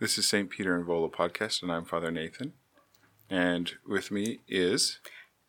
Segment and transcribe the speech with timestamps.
[0.00, 0.48] This is St.
[0.48, 2.54] Peter and Volo podcast, and I'm Father Nathan.
[3.28, 4.98] And with me is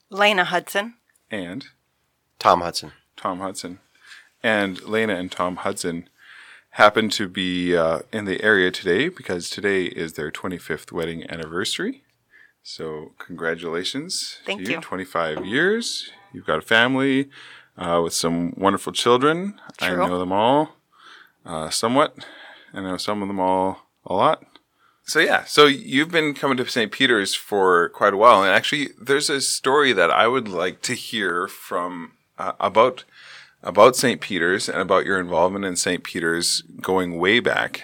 [0.09, 0.96] Lena Hudson.
[1.29, 1.67] and
[2.38, 2.91] Tom Hudson.
[3.15, 3.79] Tom Hudson.
[4.43, 6.09] And Lena and Tom Hudson
[6.71, 12.04] happen to be uh, in the area today because today is their 25th wedding anniversary.
[12.61, 14.39] So, congratulations.
[14.45, 14.81] Thank to you.
[14.81, 16.11] 25 years.
[16.33, 17.29] You've got a family
[17.77, 19.61] uh, with some wonderful children.
[19.79, 20.75] I know them all
[21.45, 22.18] uh, somewhat.
[22.73, 24.43] I know some of them all a lot.
[25.04, 26.91] So yeah, so you've been coming to St.
[26.91, 30.93] Peter's for quite a while, and actually, there's a story that I would like to
[30.93, 33.03] hear from uh, about
[33.63, 34.21] about St.
[34.21, 36.03] Peter's and about your involvement in St.
[36.03, 37.84] Peter's going way back.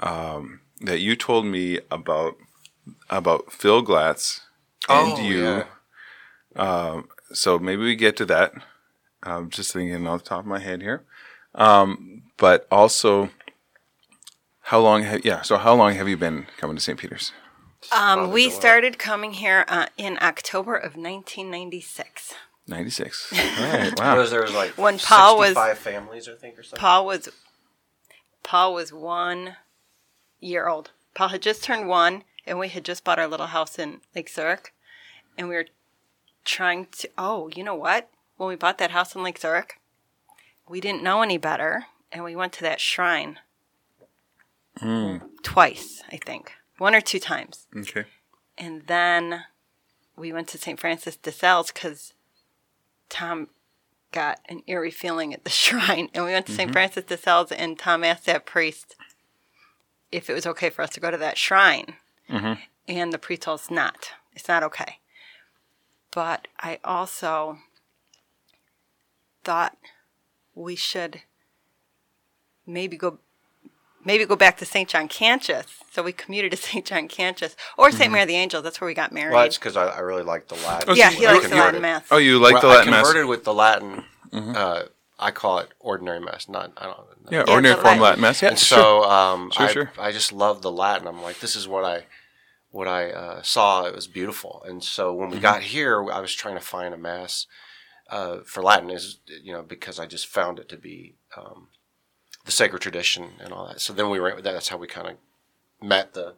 [0.00, 2.34] Um, that you told me about
[3.10, 4.40] about Phil Glatz
[4.88, 5.42] and Oh, you.
[5.44, 5.64] yeah.
[6.56, 8.52] Um, so maybe we get to that.
[9.22, 11.04] I'm just thinking off the top of my head here,
[11.54, 13.30] um, but also.
[14.72, 15.42] How long have yeah?
[15.42, 16.98] So how long have you been coming to St.
[16.98, 17.32] Peter's?
[17.94, 22.32] Um, we started coming here uh, in October of 1996.
[22.66, 23.30] Ninety six.
[23.60, 23.92] All right.
[24.00, 24.16] Wow.
[24.16, 26.80] Was there was like When Paul was- 65 families, I think, or something.
[26.80, 27.28] Paul was
[28.42, 29.56] Paul was one
[30.40, 30.92] year old.
[31.14, 34.30] Paul had just turned one, and we had just bought our little house in Lake
[34.30, 34.72] Zurich,
[35.36, 35.66] and we were
[36.46, 37.10] trying to.
[37.18, 38.08] Oh, you know what?
[38.38, 39.78] When we bought that house in Lake Zurich,
[40.66, 43.38] we didn't know any better, and we went to that shrine
[44.80, 45.20] Mm.
[45.42, 47.66] twice, I think, one or two times.
[47.76, 48.04] Okay.
[48.56, 49.44] And then
[50.16, 50.78] we went to St.
[50.78, 52.14] Francis de Sales because
[53.08, 53.48] Tom
[54.12, 56.08] got an eerie feeling at the shrine.
[56.14, 56.68] And we went to St.
[56.68, 56.72] Mm-hmm.
[56.72, 58.94] Francis de Sales, and Tom asked that priest
[60.10, 61.94] if it was okay for us to go to that shrine.
[62.30, 62.60] Mm-hmm.
[62.88, 64.10] And the priest told us not.
[64.34, 64.98] It's not okay.
[66.10, 67.58] But I also
[69.44, 69.76] thought
[70.54, 71.22] we should
[72.66, 73.18] maybe go
[74.04, 74.88] maybe go back to St.
[74.88, 75.66] John Cantius.
[75.90, 76.84] So we commuted to St.
[76.84, 78.62] John Cantius or saint Mary of the Angels.
[78.64, 79.34] That's where we got married.
[79.34, 80.90] Well, it's because I, I really like the Latin.
[80.90, 81.56] Oh, yeah, so he you likes the.
[81.56, 82.04] Latin Mass.
[82.10, 83.04] Oh, you like Well, the I Latin mass?
[83.06, 84.04] converted with the Latin.
[84.32, 84.84] Uh,
[85.18, 86.98] I call it ordinary mass, not I don't.
[87.30, 88.02] Yeah, Yeah, ordinary form Latin.
[88.02, 88.42] Latin mass.
[88.42, 88.78] Yeah, And sure.
[88.78, 89.92] so um, Sure, I, sure.
[89.98, 91.06] I just love the Latin.
[91.06, 92.04] I'm like, this is what I
[92.70, 93.84] what I uh, saw.
[93.84, 94.64] It was beautiful.
[94.66, 95.42] And so when we Mm-hmm.
[95.42, 97.46] got here, I was trying to find a mass
[98.10, 101.68] uh, for Latin, is you know because I just found it to be um,
[102.44, 103.80] the sacred tradition and all that.
[103.80, 104.40] So then we were.
[104.42, 105.16] That's how we kind of
[105.86, 106.34] met the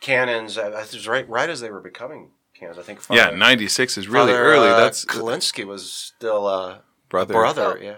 [0.00, 0.58] canons.
[0.58, 2.78] uh, It was right right as they were becoming canons.
[2.78, 3.00] I think.
[3.10, 4.68] yeah, ninety six is really Father, early.
[4.68, 7.34] uh, That's Kolinski was still a brother.
[7.34, 7.78] brother.
[7.78, 7.82] Oh.
[7.82, 7.94] Yeah.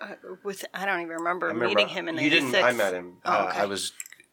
[0.00, 2.54] Uh, with I don't even remember, remember- meeting him in You didn't.
[2.54, 3.18] I met him.
[3.24, 3.58] Oh, uh, okay.
[3.60, 3.92] I was.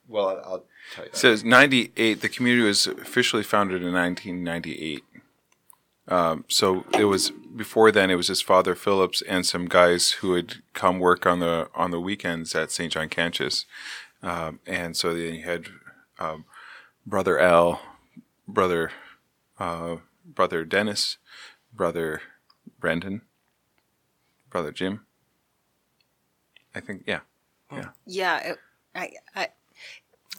[0.10, 1.12] Well, I'll I'll tell you.
[1.12, 2.20] It says ninety eight.
[2.22, 5.04] The community was officially founded in nineteen ninety eight.
[6.08, 8.10] Um, so it was before then.
[8.10, 11.92] It was just Father Phillips and some guys who would come work on the on
[11.92, 12.92] the weekends at St.
[12.92, 13.66] John Cantius,
[14.22, 15.68] um, and so then you had
[16.20, 16.46] um,
[17.06, 17.82] Brother Al,
[18.48, 18.92] Brother
[19.58, 21.18] uh, Brother Dennis,
[21.72, 22.22] Brother
[22.80, 23.22] Brendan,
[24.50, 25.06] Brother Jim.
[26.76, 27.22] I think yeah,
[28.06, 28.58] Yeah, it,
[28.96, 29.48] I, I,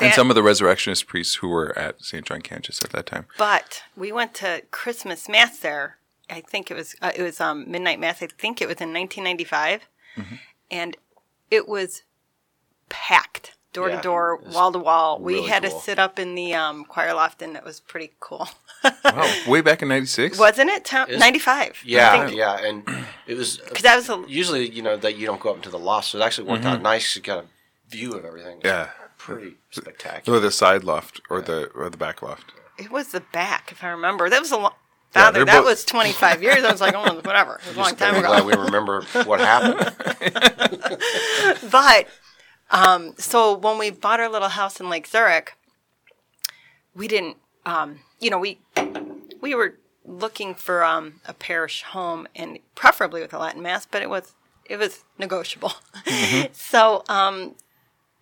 [0.01, 2.25] and some of the resurrectionist priests who were at St.
[2.27, 3.27] John Cantius at that time.
[3.39, 5.99] But we went to Christmas mass there.
[6.31, 8.23] I think it was uh, it was um, midnight mass.
[8.23, 9.83] I think it was in 1995,
[10.17, 10.35] Mm-hmm.
[10.71, 10.97] and
[11.51, 12.03] it was
[12.89, 15.19] packed door to door, wall to wall.
[15.21, 15.73] We really had cool.
[15.79, 18.49] to sit up in the um, choir loft, and it was pretty cool,
[19.05, 20.39] Wow, way back in '96.
[20.39, 20.85] wasn't it?
[20.85, 21.83] Tom- 95.
[21.85, 22.85] Yeah, yeah, and
[23.27, 25.71] it was because that was a, usually you know that you don't go up into
[25.71, 27.17] the loft, so it actually worked out nice.
[27.17, 27.47] You got a
[27.91, 28.61] view of everything.
[28.65, 28.91] Yeah.
[29.25, 30.39] Pretty spectacular.
[30.39, 32.53] Or the side loft, or the or the back loft.
[32.79, 34.29] it was the back, if I remember.
[34.29, 34.73] That was a long.
[35.17, 36.65] Yeah, Father, that both- was 25 years.
[36.65, 37.61] I was like, oh, whatever.
[37.63, 38.27] It was a long time ago.
[38.27, 39.95] glad we remember what happened.
[41.71, 42.09] But
[42.71, 45.57] um, so when we bought our little house in Lake Zurich,
[46.95, 48.59] we didn't, um, you know, we
[49.41, 54.03] we were looking for um, a parish home and preferably with a Latin mass, but
[54.03, 54.35] it was
[54.67, 55.73] it was negotiable.
[56.53, 57.55] so um,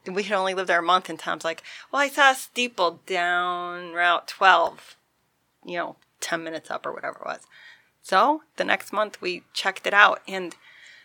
[0.07, 3.01] we had only lived there a month, and Tom's like, "Well, I saw a steeple
[3.07, 4.97] down Route 12,
[5.65, 7.41] you know, 10 minutes up or whatever it was."
[8.03, 10.57] So the next month we checked it out, and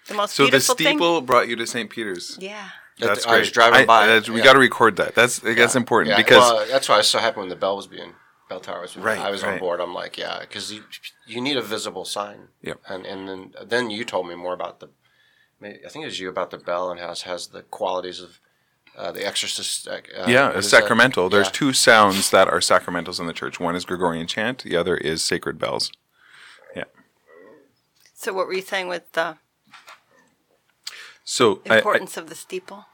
[0.08, 1.90] the most So the beautiful thing, steeple brought you to St.
[1.90, 2.38] Peter's.
[2.40, 2.70] yeah.
[3.00, 3.40] That's I great.
[3.42, 4.44] was driving by it, We yeah.
[4.44, 5.14] got to record that.
[5.14, 7.76] That's that's important Yeah, because well, that's why I was so happy when the bell
[7.76, 8.14] was being
[8.50, 8.98] bell tower was.
[8.98, 9.54] Right, I was right.
[9.54, 9.80] on board.
[9.80, 10.84] I'm like, yeah, because you
[11.26, 12.48] you need a visible sign.
[12.62, 12.82] Yep.
[12.88, 14.90] And and then then you told me more about the.
[15.62, 18.40] I think it was you about the bell and how it has the qualities of
[18.98, 19.88] uh, the exorcist.
[19.88, 20.82] Uh, yeah, what it's that?
[20.82, 21.30] sacramental.
[21.30, 21.52] There's Yeah.
[21.54, 23.60] two sounds that are sacramentals in the church.
[23.60, 24.64] One is Gregorian chant.
[24.64, 25.92] The other is sacred bells.
[26.76, 26.86] Yeah.
[28.16, 29.38] So what were you saying with the
[31.24, 32.86] So I- I, importance of the steeple?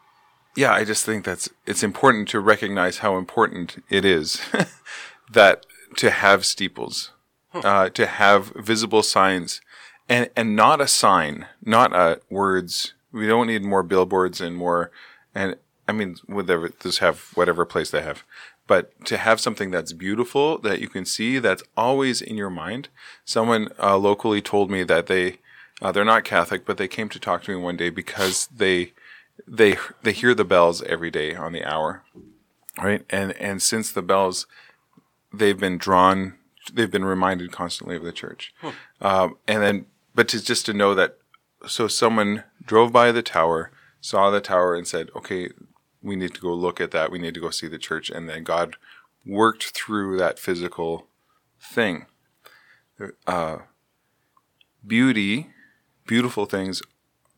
[0.55, 4.41] yeah, I just think that's it's important to recognize how important it is
[5.31, 5.65] that
[5.97, 7.11] to have steeples,
[7.53, 9.61] uh, to have visible signs,
[10.09, 12.93] and and not a sign, not uh, words.
[13.11, 14.91] We don't need more billboards and more,
[15.35, 15.55] and
[15.87, 18.23] I mean, whatever just have whatever place they have,
[18.67, 22.89] but to have something that's beautiful that you can see that's always in your mind.
[23.25, 25.39] Someone uh, locally told me that they
[25.81, 28.93] uh, they're not Catholic, but they came to talk to me one day because they
[29.47, 32.03] they they hear the bells every day on the hour,
[32.81, 33.03] right?
[33.09, 34.47] And and since the bells,
[35.33, 36.35] they've been drawn,
[36.71, 38.53] they've been reminded constantly of the church,
[39.01, 39.85] um, and then
[40.15, 41.17] but to just to know that,
[41.67, 45.49] so someone drove by the tower, saw the tower, and said, okay,
[46.03, 47.11] we need to go look at that.
[47.11, 48.75] We need to go see the church, and then God
[49.25, 51.07] worked through that physical
[51.59, 52.05] thing.
[53.25, 53.59] Uh,
[54.85, 55.49] beauty,
[56.05, 56.81] beautiful things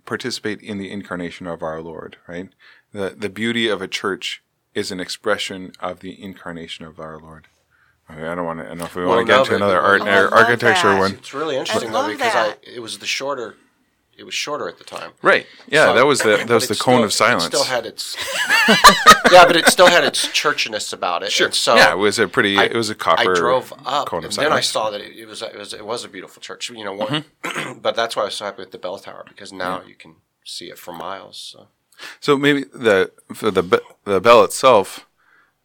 [0.06, 2.50] participate in the incarnation of our Lord, right?
[2.92, 7.48] The the beauty of a church is an expression of the incarnation of our Lord.
[8.08, 8.66] I, mean, I don't want to.
[8.66, 10.02] I don't know if we Well, want to get no, into another art
[10.34, 11.00] architecture that.
[11.00, 11.12] one.
[11.14, 12.36] It's really interesting love though because.
[12.36, 13.56] I it was the shorter,
[14.18, 15.12] it was shorter at the time.
[15.22, 15.46] Right.
[15.68, 17.44] Yeah, So- that was the that was the cone still- of silence.
[17.46, 18.16] It still had its
[19.32, 21.32] yeah, but it still had its churchiness about it.
[21.32, 21.48] sure.
[21.48, 22.58] And so yeah, it was a pretty.
[22.58, 23.32] I- it was a copper.
[23.32, 26.04] I drove up, and then I saw that it, it was it was it was
[26.06, 26.70] a beautiful church.
[26.70, 27.80] You know, one, Mm-hmm.
[27.86, 30.16] but that's why I was so happy with the bell tower because now you can
[30.44, 31.38] see it for miles.
[31.54, 31.68] So.
[32.20, 35.06] So maybe the for the the bell itself,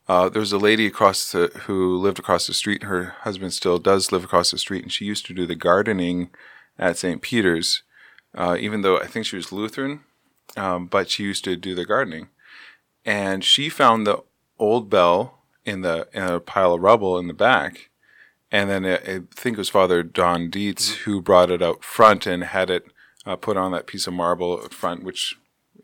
[0.08, 2.84] uh, there was a lady across the who lived across the street.
[2.84, 6.30] Her husband still does live across the street, and she used to do the gardening
[6.78, 7.20] at St.
[7.20, 7.82] Peter's.
[8.34, 10.00] Uh, even though I think she was Lutheran,
[10.56, 12.28] um, but she used to do the gardening,
[13.04, 14.22] and she found the
[14.58, 17.90] old bell in the in a pile of rubble in the back,
[18.52, 22.26] and then I, I think it was Father Don Dietz who brought it out front
[22.26, 22.84] and had it
[23.26, 25.36] uh, put on that piece of marble up front, which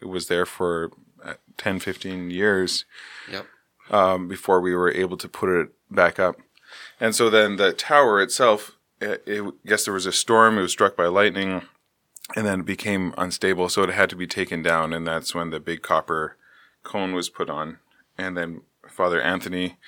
[0.03, 0.91] was there for
[1.25, 2.85] uh, 10, 15 years
[3.31, 3.47] Yep.
[3.91, 6.37] um, before we were able to put it back up.
[7.01, 10.63] And so then the tower itself, it, it, I guess there was a storm, it
[10.63, 11.63] was struck by lightning,
[12.35, 15.51] and then it became unstable, so it had to be taken down, and that's when
[15.51, 16.37] the big copper
[16.83, 17.79] cone was put on.
[18.19, 19.79] And then Father Anthony,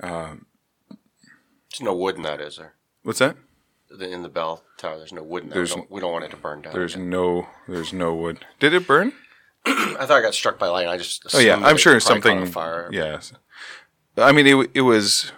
[0.00, 2.74] There's no wood in that, is there?
[3.02, 3.36] what's that?
[3.90, 5.62] The- In the bell tower, there's no wood in there.
[5.62, 6.72] We don't, we don't want it to burn down.
[6.74, 7.08] There's again.
[7.10, 8.44] no, there's no wood.
[8.60, 9.12] Did it burn?
[9.66, 10.92] I thought I got struck by lightning.
[10.92, 12.52] I just Oh yeah, I'm sure probably caught on something.
[12.52, 12.88] fire.
[12.92, 13.32] Yes,
[14.16, 14.70] I mean it.
[14.74, 15.32] It was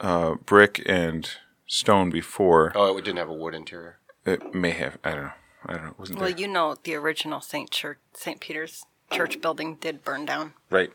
[0.00, 1.28] uh, brick and
[1.66, 2.72] stone before.
[2.74, 3.98] Oh, it didn't have a wood interior.
[4.24, 4.98] It may have.
[5.04, 5.32] I don't know.
[5.66, 5.94] I don't know.
[5.98, 6.38] Wasn't Well, there.
[6.38, 7.70] you know, the original St.
[7.70, 8.40] Church, St.
[8.40, 10.54] Peter's church building did burn down.
[10.70, 10.90] Right,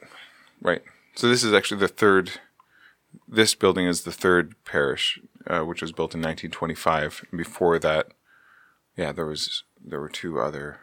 [0.62, 0.82] right.
[1.16, 2.40] So this is actually the third.
[3.28, 7.26] This building is the third parish, uh, which was built in 1925.
[7.36, 8.10] Before that,
[8.96, 10.80] yeah, there was there were two other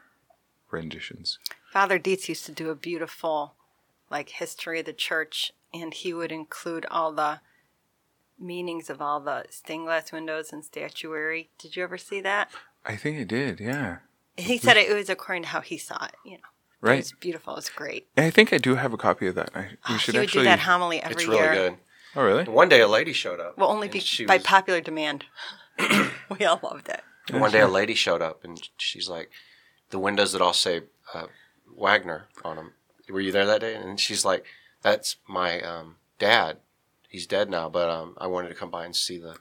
[0.70, 1.38] renditions.
[1.72, 3.54] Father Dietz used to do a beautiful,
[4.10, 7.40] like, history of the church, and he would include all the
[8.38, 11.50] meanings of all the stained glass windows and statuary.
[11.58, 12.50] Did you ever see that?
[12.84, 13.60] I think I did.
[13.60, 13.98] Yeah,
[14.36, 16.14] He said it was according to how he saw it.
[16.24, 16.42] You know,
[16.80, 16.98] right.
[17.00, 17.56] It's beautiful.
[17.56, 18.06] It's was great.
[18.16, 19.50] I think I do have a copy of that.
[19.54, 20.40] I, we should he would actually.
[20.42, 21.54] do that homily every It's really year.
[21.54, 21.76] good.
[22.16, 22.44] oh, really?
[22.44, 23.58] One day a lady showed up.
[23.58, 25.24] Well, only be, she by was- popular demand.
[26.38, 27.02] we all loved it.
[27.28, 29.30] And one day a lady showed up and she's like,
[29.90, 30.82] the windows that all say
[31.12, 31.26] uh,
[31.76, 32.72] Wagner on them.
[33.10, 33.74] Were you there that day?
[33.74, 34.44] And she's like,
[34.82, 36.58] that's my um, dad.
[37.08, 39.36] He's dead now, but um, I wanted to come by and see the.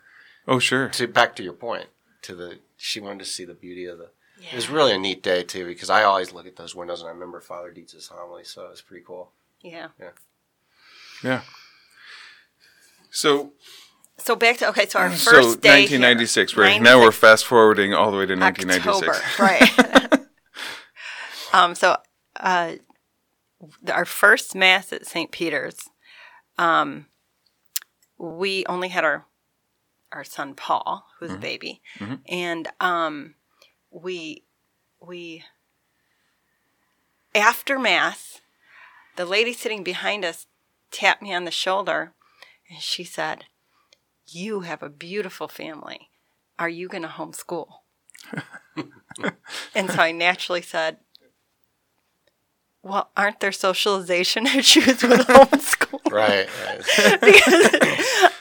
[0.47, 0.89] Oh, sure.
[0.89, 1.87] To back to your point,
[2.23, 4.09] to the she wanted to see the beauty of the.
[4.51, 7.09] It was really a neat day too because I always look at those windows and
[7.09, 9.31] I remember Father Dietz's homily, so it was pretty cool.
[9.61, 9.87] Yeah.
[9.99, 10.09] Yeah.
[11.23, 11.41] Yeah.
[13.09, 13.53] So,
[14.17, 14.85] So back to okay.
[14.87, 16.53] So our first so day 1996.
[16.53, 19.39] here, Right now we're fast forwarding all the way to 1996.
[19.39, 20.19] October, right?
[21.53, 21.73] um.
[21.75, 21.97] So,
[22.39, 22.73] uh,
[23.91, 25.31] our first mass at St.
[25.31, 25.77] Peter's,
[26.57, 27.07] um,
[28.17, 29.25] we only had our
[30.11, 31.39] our son Paul, who was Mm-hmm.
[31.39, 31.81] a baby,
[32.27, 33.35] and um,
[33.91, 34.43] we
[34.99, 35.43] we
[37.33, 38.41] after mass,
[39.15, 40.47] the lady sitting behind us
[40.91, 42.13] tapped me on the shoulder,
[42.69, 43.45] and she said,
[44.25, 46.09] "You have a beautiful family.
[46.57, 47.67] Are you going to homeschool?"
[49.75, 50.97] and so I naturally said,
[52.85, 56.11] Well, aren't there socialization issues with homeschool?
[56.11, 56.47] Right.
[56.65, 57.19] right.
[57.19, 57.65] because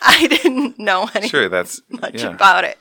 [0.03, 2.29] I didn't know any Sure, that's much yeah.
[2.35, 2.79] about it.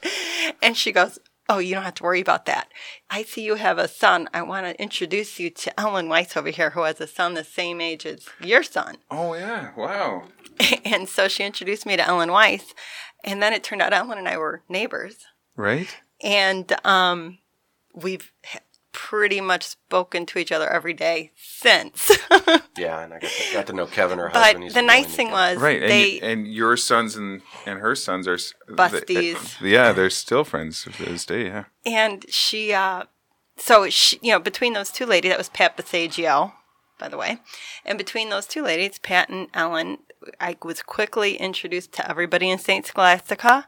[0.62, 1.18] And she goes,
[1.50, 2.68] Oh, you don't have to worry about that.
[3.10, 4.30] I see you have a son.
[4.34, 7.44] I want to introduce you to Ellen Weiss over here, who has a son the
[7.44, 8.98] same age as your son.
[9.12, 9.72] Oh yeah!
[9.78, 10.24] Wow.
[10.86, 12.74] And so she introduced me to Ellen Weiss.
[13.26, 15.16] And then it turned out Ellen and I were neighbors.
[15.56, 15.88] Right.
[16.22, 17.40] and um,
[17.94, 18.32] we've
[18.94, 22.12] pretty much spoken to each other every day since.
[22.76, 24.64] Yeah, and I got to, got to know Kevin, her husband.
[24.64, 25.54] He's the nice thing guy.
[25.54, 29.60] was Right, and, they you- and your sons and and her sons are s- Busties.
[29.60, 31.46] They, yeah, they're still friends to this day.
[31.46, 31.66] Yeah.
[31.86, 33.04] and she uh
[33.58, 36.54] so she you know between those two ladies that was pat Basagio,
[36.98, 37.38] by the way
[37.86, 40.00] and between those two ladies pat and ellen
[40.42, 43.68] i was quickly introduced to everybody in st scholastica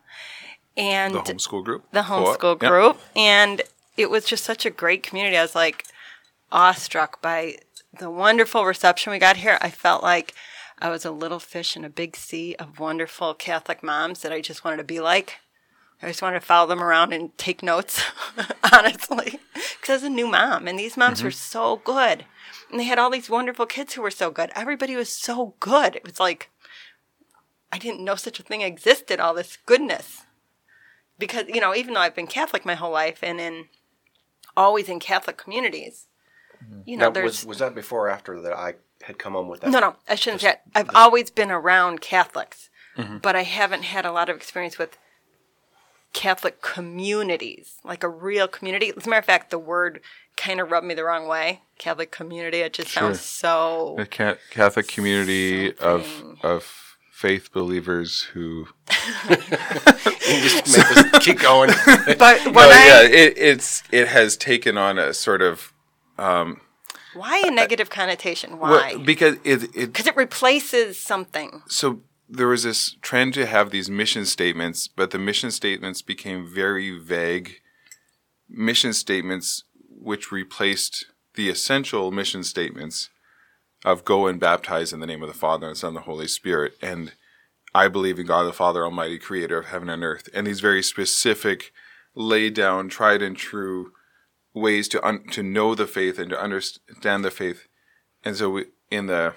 [0.76, 1.86] and The homeschool group.
[1.92, 2.40] the Co-op.
[2.40, 2.70] homeschool Yeah.
[2.70, 3.62] group and
[3.98, 5.86] it was just such a great community i was like
[6.52, 7.58] awestruck by
[7.98, 10.34] the wonderful reception we got here i felt like
[10.80, 14.42] i was a little fish in a big sea of wonderful catholic moms that i
[14.42, 15.40] just wanted to be like
[16.02, 18.02] I just wanted to follow them around and take notes,
[18.74, 21.36] honestly, because I was a new mom, and these moms were mm-hmm.
[21.36, 22.26] so good,
[22.70, 24.52] and they had all these wonderful kids who were so good.
[24.56, 25.96] Everybody was so good.
[25.96, 26.50] It was like
[27.72, 29.20] I didn't know such a thing existed.
[29.20, 30.24] All this goodness,
[31.18, 33.66] because you know, even though I've been Catholic my whole life, and in
[34.58, 36.08] always in Catholic communities,
[36.86, 39.48] you know, Now, there's was was that before or after that I had come home
[39.50, 39.70] with that?
[39.72, 40.56] no, no, I shouldn't say.
[40.74, 43.18] I've always been around Catholics, Mm-hmm.
[43.18, 44.98] but I haven't had a lot of experience with
[46.14, 48.94] Catholic communities, like a real community.
[48.96, 50.00] As a matter of fact, the word
[50.38, 51.62] kind of rubbed me the wrong way.
[51.78, 52.60] Catholic community.
[52.60, 53.98] It just sounds so.
[54.00, 56.08] A ca- Catholic community of
[56.42, 56.85] of
[57.26, 58.68] faith believers who.
[58.88, 61.70] Just make us keep going.
[62.20, 65.74] But when No, I, yeah, it, it's it has taken on a sort of
[66.20, 66.62] um,
[67.16, 68.60] why a negative connotation?
[68.60, 68.98] well, Why?
[68.98, 71.64] because it it Because it replaces something.
[71.68, 76.46] so there was this trend to have these mission statements, but the mission statements became
[76.48, 77.60] very vague
[78.48, 81.06] mission statements, which replaced
[81.36, 83.10] the essential mission statements
[83.86, 86.28] of go and baptize in the name of the Father and Son and the Holy
[86.28, 86.74] Spirit.
[86.82, 87.14] And
[87.74, 90.28] I believe in God the Father Almighty, creator of heaven and earth.
[90.34, 91.72] And these very specific,
[92.16, 93.92] laid down, tried and true
[94.54, 97.68] ways to un- to know the faith and to understand the faith.
[98.24, 99.36] And so we, in the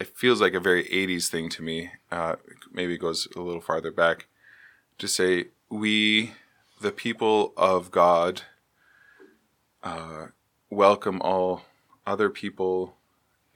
[0.00, 1.90] it feels like a very 80s thing to me.
[2.10, 2.36] Uh,
[2.72, 4.26] maybe it goes a little farther back
[4.98, 6.32] to say, we,
[6.80, 8.42] the people of God,
[9.82, 10.26] uh,
[10.68, 11.62] welcome all
[12.06, 12.96] other people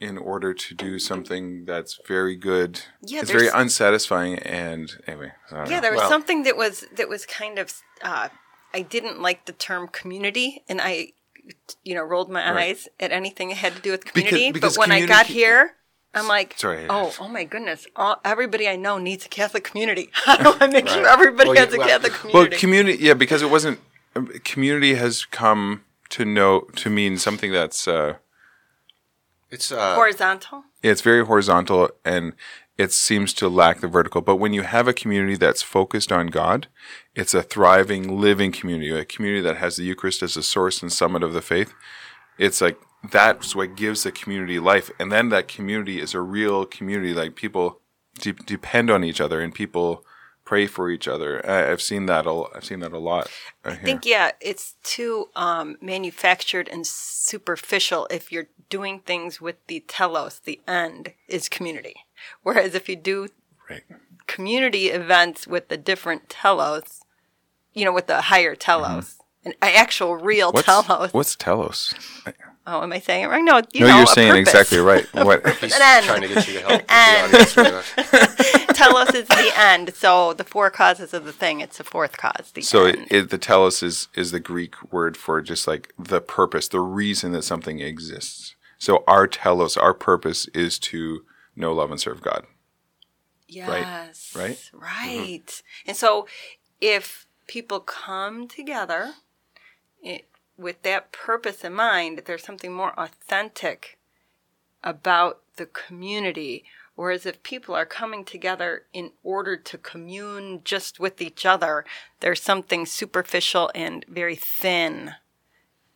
[0.00, 2.80] in order to do something that's very good.
[3.02, 4.38] Yeah, it's very unsatisfying.
[4.38, 5.80] And anyway, I don't Yeah, know.
[5.82, 7.72] there was Well- something that was that was kind of.
[8.02, 8.28] Uh,
[8.72, 11.12] I didn't like the term community, and I,
[11.84, 12.70] you know, rolled my Right.
[12.70, 14.52] eyes at anything that had to do with community.
[14.52, 15.74] because but when I got here,
[16.14, 16.86] I'm like, Sorry.
[16.88, 17.86] oh, oh my goodness!
[17.96, 20.08] All, everybody I know needs a Catholic community.
[20.12, 22.34] How do I make sure everybody Well, has you- a well- Catholic community?
[22.38, 22.60] Well, community?
[22.96, 23.80] community, yeah, because it wasn't.
[24.16, 28.14] um, Community has come to know to mean something that's uh,
[29.50, 30.64] It's uh, Horizontal.
[30.82, 32.34] it's very horizontal and
[32.78, 34.22] it seems to lack the vertical.
[34.22, 36.68] But when you have a community that's focused on God,
[37.14, 40.90] it's a thriving, living community, a community that has the Eucharist as the source and
[40.90, 41.74] summit of the faith.
[42.38, 42.78] It's like
[43.10, 47.12] that's what gives the community life, and then that community is a real community.
[47.12, 47.80] Like people
[48.18, 50.04] de- depend on each other, and people
[50.50, 51.48] pray for each other.
[51.48, 52.26] I, I've seen that.
[52.26, 53.30] A, I've seen that a lot.
[53.64, 58.08] uh, I think yeah, it's too um, manufactured and superficial.
[58.10, 61.94] If you're doing things with the telos, the end is community.
[62.42, 63.28] Whereas if you do
[63.70, 63.84] Right.
[64.26, 66.98] community events with the different telos,
[67.72, 71.12] you know, with the higher telos, an actual real What's, telos.
[71.12, 71.94] what's telos?
[72.66, 73.44] Oh, am I saying it wrong?
[73.44, 74.48] No, you no, know, you're a saying purpose.
[74.54, 75.06] exactly right.
[75.14, 75.46] What?
[75.58, 76.06] he's an end.
[76.06, 76.72] trying to get you to help.
[76.72, 77.34] with the end.
[77.34, 79.94] audience telos is the end.
[79.94, 82.50] So the four causes of the thing, it's the fourth cause.
[82.54, 83.06] The So end.
[83.10, 86.80] it, it, the telos is is the Greek word for just like the purpose, the
[86.80, 88.54] reason that something exists.
[88.78, 91.24] So our telos, our purpose is to
[91.56, 92.44] know, love, and serve God.
[93.48, 94.32] Yes.
[94.36, 94.56] Right?
[94.56, 94.78] Mm-hmm.
[94.78, 95.62] Right.
[95.86, 96.26] And so
[96.80, 99.14] if people come together
[100.02, 100.28] it,
[100.60, 103.98] with that purpose in mind, there's something more authentic
[104.84, 106.64] about the community.
[106.94, 111.84] Whereas if people are coming together in order to commune just with each other,
[112.20, 115.12] there's something superficial and very thin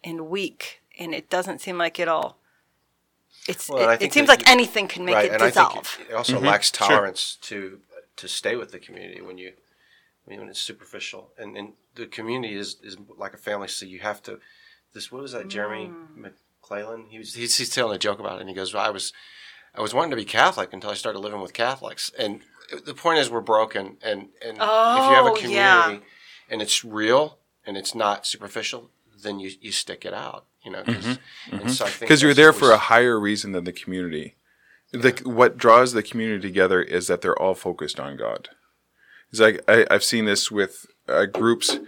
[0.02, 0.80] and weak.
[0.98, 2.38] And it doesn't seem like it'll.
[3.46, 5.86] It's, Well, it, it seems that- like anything can make right, it and I dissolve.
[5.86, 6.46] think it, it also mm-hmm.
[6.46, 7.80] lacks tolerance to
[8.16, 9.52] to stay with the community when you
[10.24, 11.32] when it's superficial.
[11.36, 14.38] And and the community is is like a family, so you have to.
[14.92, 15.48] This what was that?
[15.48, 16.30] Jeremy Mm.
[16.62, 17.08] McLellan.
[17.08, 19.12] He was he's, he's telling a joke about it, and he goes, well, "I was
[19.74, 22.40] I was wanting to be Catholic until I started living with Catholics." And
[22.84, 25.98] the point is, we're broken, and and if you have a Oh, community yeah.
[26.48, 28.90] and it's real and it's not superficial,
[29.22, 30.46] then you you stick it out.
[30.64, 31.18] You know, because
[32.00, 34.34] Because you're there for a higher reason than the community.
[34.92, 38.48] The, what draws the community together is that they're all focused on God.
[39.30, 41.78] It's like I, I've seen this with uh, groups,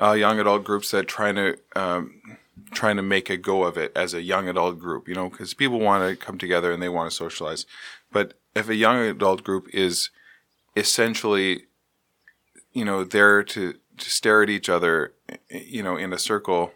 [0.00, 2.20] uh, young adult groups that trying to um,
[2.72, 5.54] trying to make a go of it as a young adult group, you know, because
[5.54, 7.66] people want to come together and they want to socialize.
[8.10, 10.10] But if a young adult group is
[10.76, 11.64] essentially,
[12.72, 15.14] you know, there to, to stare at each other,
[15.50, 16.72] you know, in a circle,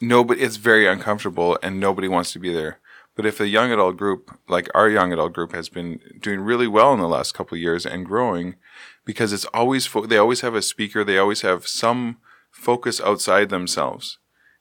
[0.00, 2.78] nobody, it's very uncomfortable and nobody wants to be there.
[3.16, 6.68] But if a young adult group, like our young adult group, has been doing really
[6.68, 8.54] well in the last couple of years and growing,
[9.04, 12.18] because it's always fo- they always have a speaker, they always have some
[12.50, 14.18] focus outside themselves,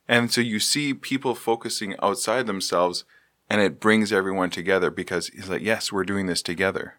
[0.07, 3.03] and so you see people focusing outside themselves,
[3.49, 6.95] and it brings everyone together because he's like, yes, we're doing this together.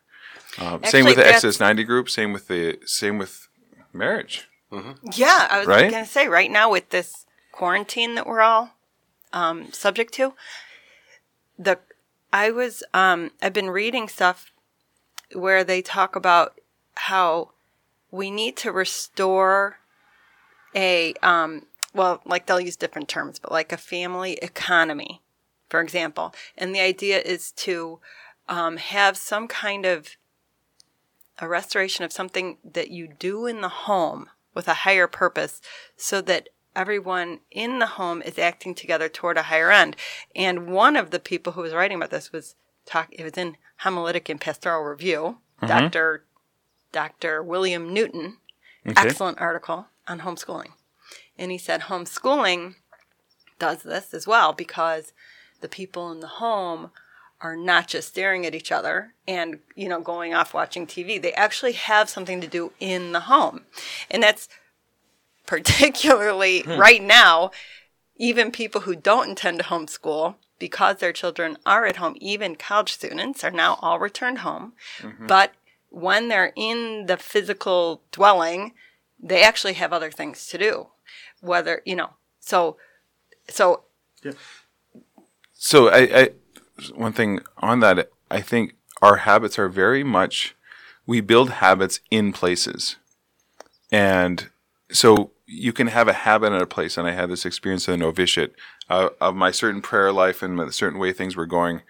[0.59, 2.11] Um, same with the that's- Exodus ninety group.
[2.11, 3.49] Same with the same with
[3.93, 4.49] marriage.
[5.17, 5.91] Yeah, I was Right?
[5.91, 8.71] going to say right now with this quarantine that we're all
[9.33, 10.35] um, subject to,
[11.59, 11.79] the
[12.33, 14.53] I was um, I've been reading stuff
[15.35, 16.60] where they talk about
[16.95, 17.51] how
[18.11, 19.79] we need to restore
[20.75, 25.23] a um, well, like they'll use different terms, but like a family economy,
[25.69, 27.99] for example, and the idea is to
[28.49, 30.17] um, have some kind of
[31.39, 35.61] a restoration of something that you do in the home with a higher purpose
[35.97, 39.97] so that everyone in the home is acting together toward a higher end.
[40.37, 42.55] And one of the people who was writing about this was
[42.85, 46.25] talk it was in Homiletic and Pastoral Review, Dr.
[46.93, 47.43] Dr.
[47.43, 48.39] William Newton.
[48.85, 50.71] Excellent article on homeschooling.
[51.39, 52.77] And he said homeschooling
[53.59, 55.13] does this as well because
[55.61, 56.91] the people in the home
[57.43, 61.21] are not just staring at each other and you know going off watching TV.
[61.21, 63.63] They actually have something to do in the home.
[64.11, 64.49] And that's
[65.47, 66.73] particularly hmm.
[66.73, 67.51] right now
[68.21, 72.93] even people who don't intend to homeschool because their children are at home, even college
[72.93, 74.75] students are now all returned home.
[74.99, 75.27] Mm-hmm.
[75.27, 75.55] But
[75.91, 78.73] when they're in the physical dwelling,
[79.19, 80.89] they actually have other things to do.
[81.41, 82.77] Whether, you know, so,
[83.49, 83.85] so
[84.23, 84.33] Yeah.
[85.53, 86.31] So I, I
[86.95, 90.55] one thing on that, I think our habits are very much
[91.07, 92.97] we build habits in places,
[93.91, 94.49] and
[94.91, 96.97] so you can have a habit in a place.
[96.97, 98.55] And I had this experience in the novitiate
[98.89, 101.83] uh, of my certain prayer life and the certain way things were going.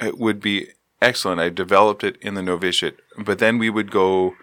[0.00, 0.68] It would be
[1.02, 1.40] excellent.
[1.40, 4.34] I developed it in the novitiate, but then we would go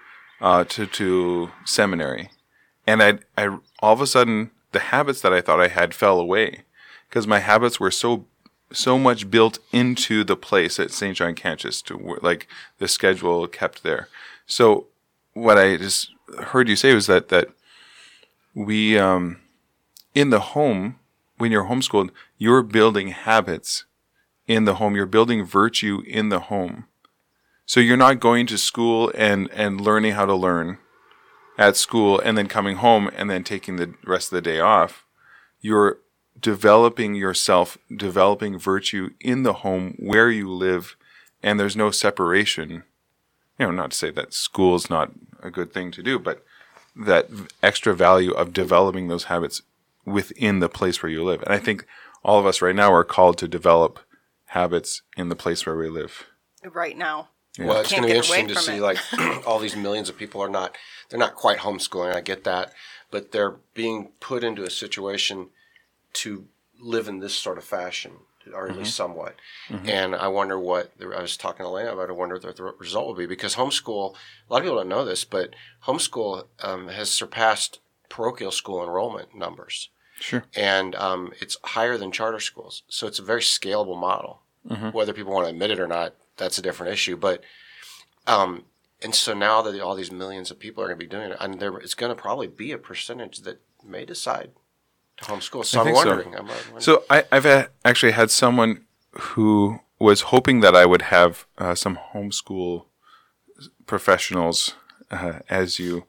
[0.41, 2.29] uh, to to seminary,
[2.85, 6.19] and I I all of a sudden the habits that I thought I had fell
[6.19, 6.63] away
[7.09, 8.25] because my habits were so
[8.71, 11.17] so much built into the place at St.
[11.17, 14.07] John Cantius to like the schedule kept there.
[14.45, 14.87] So
[15.33, 17.49] what I just heard you say was that that
[18.53, 19.39] we um
[20.13, 20.99] in the home
[21.37, 23.85] when you're homeschooled you're building habits
[24.49, 26.85] in the home you're building virtue in the home
[27.65, 30.77] so you're not going to school and and learning how to learn
[31.57, 35.05] at school and then coming home and then taking the rest of the day off
[35.61, 35.99] you're
[36.39, 40.95] developing yourself, developing virtue in the home where you live,
[41.43, 42.83] and there's no separation.
[43.57, 45.11] You know, not to say that school is not
[45.43, 46.43] a good thing to do, but
[46.95, 47.27] that
[47.61, 49.61] extra value of developing those habits
[50.05, 51.41] within the place where you live.
[51.43, 51.85] And I think
[52.23, 53.99] all of us right now are called to develop
[54.49, 56.25] habits in the place where we live.
[56.63, 57.29] right now.
[57.57, 58.81] Well, it's going to be interesting to see it.
[58.81, 58.97] like
[59.45, 60.75] all these millions of people are not
[61.09, 62.13] they're not quite homeschooling.
[62.13, 62.73] I get that,
[63.11, 65.49] but they're being put into a situation
[66.13, 66.45] to
[66.79, 68.11] live in this sort of fashion,
[68.53, 69.35] or at least somewhat.
[69.85, 72.09] And I wonder what I was talking to Elena about.
[72.09, 74.15] I wonder what the result will be because homeschool.
[74.49, 79.35] A lot of people don't know this, but homeschool um, has surpassed parochial school enrollment
[79.35, 80.43] numbers Sure.
[80.55, 82.83] and um, it's higher than charter schools.
[82.89, 84.41] So it's a very scalable model.
[84.91, 87.17] Whether people want to admit it or not, that's a different issue.
[87.17, 87.43] But
[88.27, 88.65] um,
[89.01, 91.37] and so now that all these millions of people are going to be doing it,
[91.39, 94.51] and there it's going to probably be a percentage that may decide
[95.17, 95.65] to homeschool.
[95.65, 96.05] So I I'm think so.
[96.07, 96.35] wondering.
[96.35, 96.79] I'm wondering.
[96.81, 101.73] So I, I've a actually had someone who was hoping that I would have uh,
[101.73, 102.85] some homeschool
[103.85, 104.75] professionals
[105.11, 106.05] uh, as you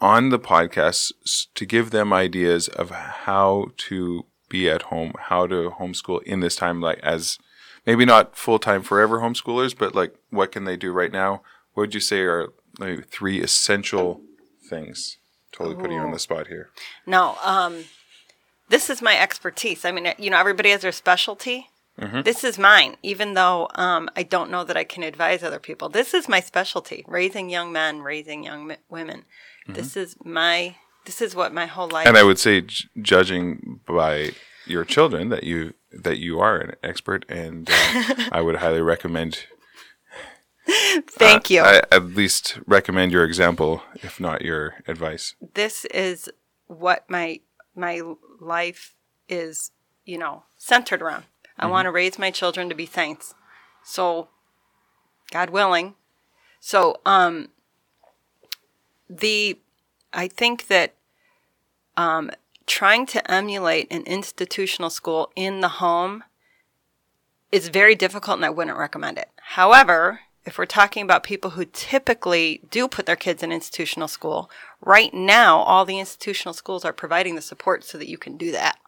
[0.00, 1.12] on the podcast
[1.54, 6.56] to give them ideas of how to be at home, how to homeschool in this
[6.56, 7.38] time, like as
[7.86, 11.42] maybe not full time forever homeschoolers, but like what can they do right now?
[11.74, 14.20] What would you say are like three essential
[14.68, 15.18] things?
[15.52, 16.70] Totally putting you on the spot here.
[17.06, 17.84] No, um,
[18.68, 19.84] this is my expertise.
[19.84, 21.68] I mean, you know, everybody has their specialty.
[22.22, 25.88] This is mine, even though um, I don't know that I can advise other people.
[25.88, 29.24] This is my specialty: raising young men, raising young mi- women.
[29.68, 30.76] This is my.
[31.04, 32.06] This is what my whole life.
[32.06, 34.32] and I would say, j- judging by
[34.66, 39.46] your children, that you that you are an expert, and uh, I would highly recommend.
[41.06, 41.62] Thank you.
[41.62, 45.34] I at least recommend your example, if not your advice.
[45.54, 46.28] this is
[46.66, 47.40] what my
[47.74, 48.02] my
[48.40, 48.94] life
[49.28, 49.70] is,
[50.04, 51.24] you know, centered around.
[51.58, 53.34] I want to raise my children to be saints.
[53.82, 54.28] So,
[55.32, 55.94] God willing.
[56.60, 57.48] So, um,
[59.08, 59.58] the,
[60.12, 60.94] I think that,
[61.96, 62.30] um,
[62.66, 66.22] trying to emulate an institutional school in the home
[67.50, 69.30] is very difficult and I wouldn't recommend it.
[69.36, 74.50] However, if we're talking about people who typically do put their kids in institutional school,
[74.80, 78.52] right now all the institutional schools are providing the support so that you can do
[78.52, 78.78] that.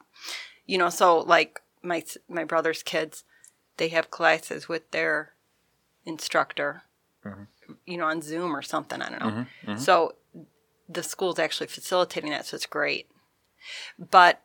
[0.67, 3.25] You know, so like my my brother's kids,
[3.77, 5.33] they have classes with their
[6.07, 6.83] instructor,
[7.87, 9.01] you know, on Zoom or something.
[9.03, 9.77] I don't know.
[9.77, 10.15] So
[10.89, 13.09] the school's actually facilitating that, so it's great.
[13.99, 14.43] But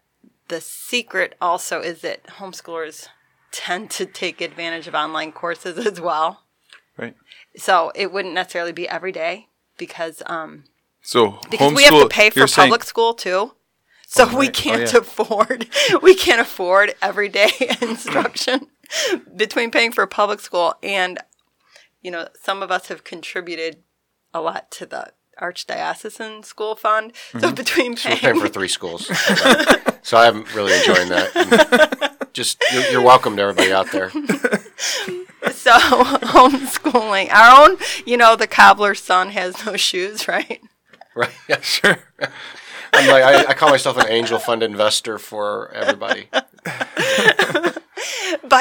[0.48, 3.08] the secret also is that homeschoolers
[3.52, 6.42] tend to take advantage of online courses as well.
[6.98, 7.16] Right.
[7.58, 10.66] So it wouldn't necessarily be every day because um,
[11.02, 13.54] So because we have to pay for you're saying- public school too.
[14.08, 14.50] So we right.
[14.50, 15.00] Oh, can't yeah.
[15.00, 15.68] afford
[16.02, 17.50] we can't afford everyday
[17.82, 18.68] instruction
[19.36, 21.18] between paying for public school and
[22.06, 23.78] you know some of us have contributed
[24.34, 27.12] a lot to the archdiocesan school fund.
[27.32, 27.56] So Mm-hmm.
[27.56, 29.08] between We're paying, paying for three schools.
[30.04, 31.36] so I'm really enjoying that.
[31.36, 34.12] And just you're, you're welcome to everybody out there.
[35.52, 35.72] so
[36.36, 40.62] homeschooling our own, you know, the cobbler's son has no shoes, right?
[41.16, 41.32] Right.
[41.50, 41.62] Yeah.
[41.62, 41.98] Sure.
[42.94, 46.30] I'm like I, I call myself an angel fund investor for everybody.
[46.32, 47.74] but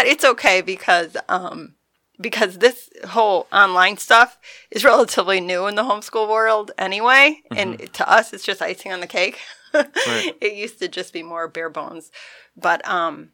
[0.07, 1.74] it's okay because um
[2.20, 4.38] because this whole online stuff
[4.70, 7.42] is relatively new in the homeschool world anyway.
[7.50, 9.40] And to us it's just icing on the cake.
[10.40, 12.12] It used to just be more bare bones.
[12.57, 13.31] But um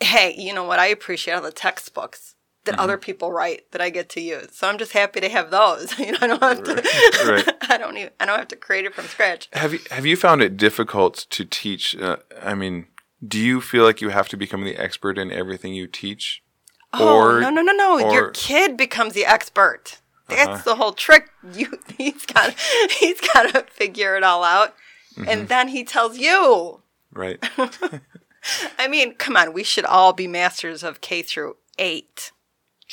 [0.00, 0.78] hey you know what?
[0.78, 4.48] I appreciate are the textbooks that other people write that i get to use.
[4.52, 5.98] So i'm just happy to have those.
[5.98, 6.74] You know i don't have to
[7.30, 7.56] Right.
[7.70, 9.48] i don't even i don't have to create it from scratch.
[9.54, 11.96] Have you have you found it difficult to teach?
[11.96, 12.86] Uh, I mean,
[13.26, 16.42] do you feel like you have to become the expert in everything you teach?
[16.92, 17.98] Oh no no no no!
[17.98, 18.30] Your or- Uh-huh.
[18.34, 20.00] kid becomes the expert.
[20.28, 21.28] That's the whole trick.
[21.54, 22.54] You he's got
[22.98, 24.74] he's got to figure it all out,
[25.16, 25.28] Mm-hmm.
[25.28, 26.82] and then he tells you.
[27.12, 27.38] Right.
[28.78, 32.32] I mean, come on, we should all be masters of K through eight.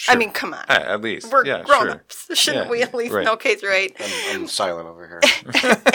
[0.07, 1.31] I mean, come on, At, at least.
[1.31, 1.91] we're yeah, grown sure.
[1.91, 2.27] ups.
[2.37, 3.25] Shouldn't Yeah, we at least right.
[3.25, 3.95] know K through eight?
[3.99, 5.19] I'm, I'm silent over here.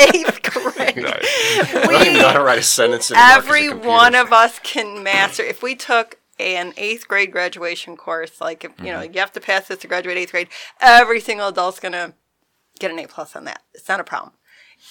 [0.01, 0.97] Eighth grade.
[1.05, 1.25] Right.
[1.25, 4.33] I don't even know how to write a sentence anymore 'cause of Every one of
[4.33, 5.45] us can master.
[5.45, 9.15] If we took an eighth grade graduation course, like if, you know, Mm-hmm.
[9.15, 10.49] you have to pass this to graduate eighth grade,
[10.81, 12.15] every single adult's gonna
[12.79, 13.63] get an A plus on that.
[13.75, 14.35] It's not a problem.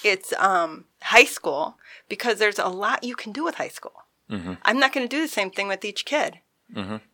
[0.03, 4.03] It's um, high school because there's a lot you can do with high school.
[4.29, 4.53] Mm-hmm.
[4.63, 6.39] I'm not going to do the same thing with each kid,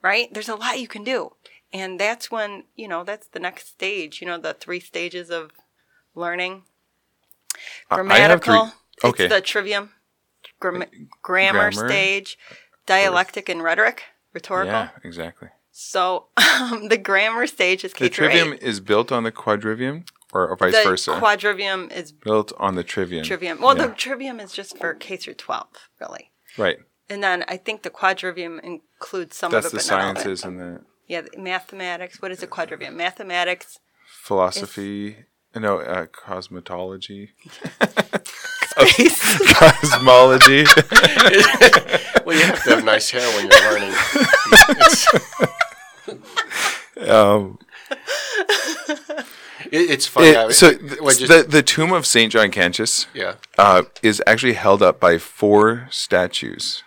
[0.03, 0.31] right?
[0.31, 1.31] There's a lot you can do,
[1.73, 4.21] and that's when you know that's the next stage.
[4.21, 5.49] You know, the three stages of
[6.13, 6.61] learning.
[7.89, 8.71] I- I have Grammatical.
[9.03, 9.25] okay.
[9.25, 9.93] It's the trivium,
[10.59, 10.83] gram-
[11.23, 11.89] grammar, Grammar.
[11.89, 12.37] stage,
[12.85, 14.03] dialectic and rhetoric,
[14.37, 14.71] rhetorical.
[14.73, 15.49] Yeah, exactly.
[15.71, 18.61] So um, the grammar stage is K The trivium eight.
[18.63, 19.97] is built on the quadrivium,
[20.33, 21.11] or, or vice The versa.
[21.23, 23.23] quadrivium is built on the trivium.
[23.23, 23.59] trivium.
[23.61, 23.87] Well, Yeah.
[23.87, 25.67] the trivium is just for K through twelve,
[26.01, 26.31] really.
[26.57, 26.77] right.
[27.09, 30.11] And then I think the quadrivium includes some That's of it, the but not all
[30.11, 30.19] of it.
[30.21, 30.71] sciences and the
[31.07, 32.21] Yeah, the mathematics.
[32.21, 32.93] What is a quadrivium?
[32.95, 33.79] Mathematics.
[34.27, 35.25] philosophy.
[35.59, 37.29] No, uh, cosmetology.
[38.69, 39.53] Space.
[39.53, 40.65] Cosmology.
[42.25, 43.95] Well, you have to have nice hair when you're learning.
[44.81, 45.07] It's,
[47.09, 47.57] um,
[49.71, 50.27] it- it's funny.
[50.27, 53.35] it- how- so well, just- the the tomb of Saint John Cantius yeah.
[53.57, 56.83] uh, is actually held up by four statues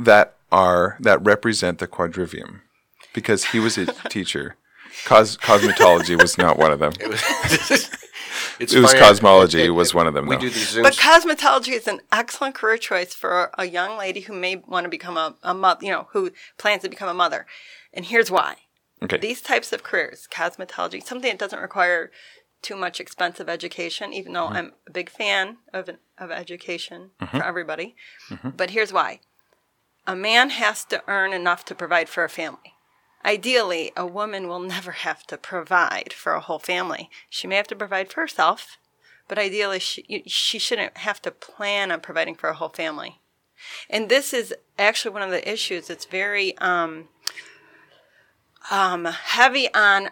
[0.00, 2.60] that are that represent the quadrivium
[3.12, 4.56] because he was a teacher.
[5.04, 6.92] Cos- cosmetology was not one of them.
[7.00, 7.22] It was.
[8.58, 10.26] it's It was funny, cosmology it- it- was one of them.
[10.26, 10.42] We though.
[10.42, 10.82] do these Zooms.
[10.82, 14.90] But cosmetology is an excellent career choice for a young lady who may want to
[14.90, 17.46] become a, a mother, you know, who plans to become a mother.
[17.92, 18.56] And here's why.
[19.02, 19.18] okay.
[19.18, 22.10] These types of careers, cosmetology, something that doesn't require
[22.62, 24.56] too much expensive education, even though mm-hmm.
[24.56, 27.40] I'm a big fan of, of education for mm-hmm.
[27.44, 27.96] everybody.
[28.28, 28.50] Mm-hmm.
[28.50, 29.20] But here's why
[30.06, 32.75] a man has to earn enough to provide for a family.
[33.26, 37.10] Ideally, a woman will never have to provide for a whole family.
[37.28, 38.78] She may have to provide for herself,
[39.28, 43.20] but ideally, she, she shouldn't have to plan on providing for a whole family.
[43.90, 45.90] And this is actually one of the issues.
[45.90, 47.08] It's very um,
[48.70, 50.10] um, heavy on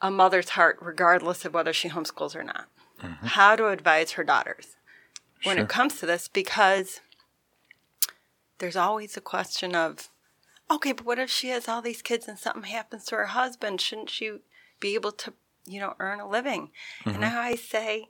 [0.00, 2.66] a mother's heart, regardless of whether she homeschools or not.
[3.22, 4.76] How to advise her daughters
[5.42, 5.64] when Sure.
[5.64, 7.00] it comes to this, because
[8.58, 10.08] there's always a question of,
[10.70, 13.80] okay, but what if she has all these kids and something happens to her husband?
[13.80, 14.38] Shouldn't she
[14.80, 15.32] be able to,
[15.66, 16.70] you know, earn a living?
[17.04, 18.08] And now I say,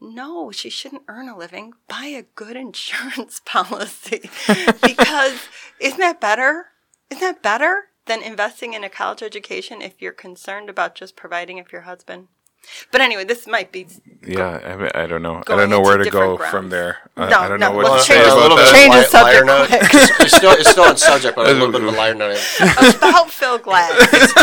[0.00, 1.72] no, she shouldn't earn a living.
[1.88, 4.30] Buy a good insurance policy
[4.82, 5.48] because
[5.80, 6.66] isn't that better?
[7.10, 11.62] Isn't that better than investing in a college education if you're concerned about just providing
[11.64, 12.28] for your husband?
[12.92, 13.86] But anyway, this might be
[14.26, 15.42] Yeah, I, mean, I don't know.
[15.46, 16.50] I don't know where to go grounds.
[16.50, 16.98] from there.
[17.16, 18.32] I, No, I don't no, know what let's to change say it.
[18.46, 18.74] about that.
[18.74, 19.68] Change the subject liar note.
[19.68, 19.80] quick.
[19.82, 22.38] It's, it's still it's still on subject, but a little bit of a liar note.
[22.96, 23.90] about Phil Glass.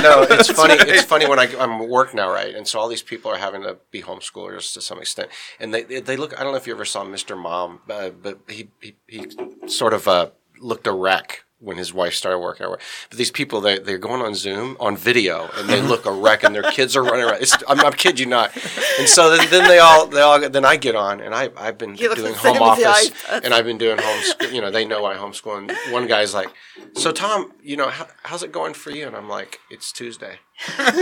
[0.01, 0.75] no, it's funny.
[0.75, 2.53] It's funny when I, I'm at work now, right?
[2.55, 5.83] And so all these people are having to be homeschoolers to some extent, and they
[5.83, 6.38] they, they look.
[6.39, 7.38] I don't know if you ever saw Mr.
[7.38, 9.27] Mom, uh, but he, he he
[9.67, 10.27] sort of uh,
[10.59, 12.65] looked a wreck when his wife started working.
[12.65, 12.82] at work.
[13.10, 16.43] But these people, they they're going on Zoom on video, and they look a wreck,
[16.43, 17.41] and their kids are running around.
[17.41, 18.52] It's, I'm, I'm kid you not.
[18.99, 21.78] And so then, then they all they all then I get on, and I I've
[21.78, 24.52] been You doing home office, and I've been doing homeschool.
[24.52, 26.49] You know, they know I homeschool, and one guy's like,
[26.95, 30.39] "So Tom, you know, how, how's it going for you?" And I'm like, "It's Tuesday."
[30.78, 30.93] but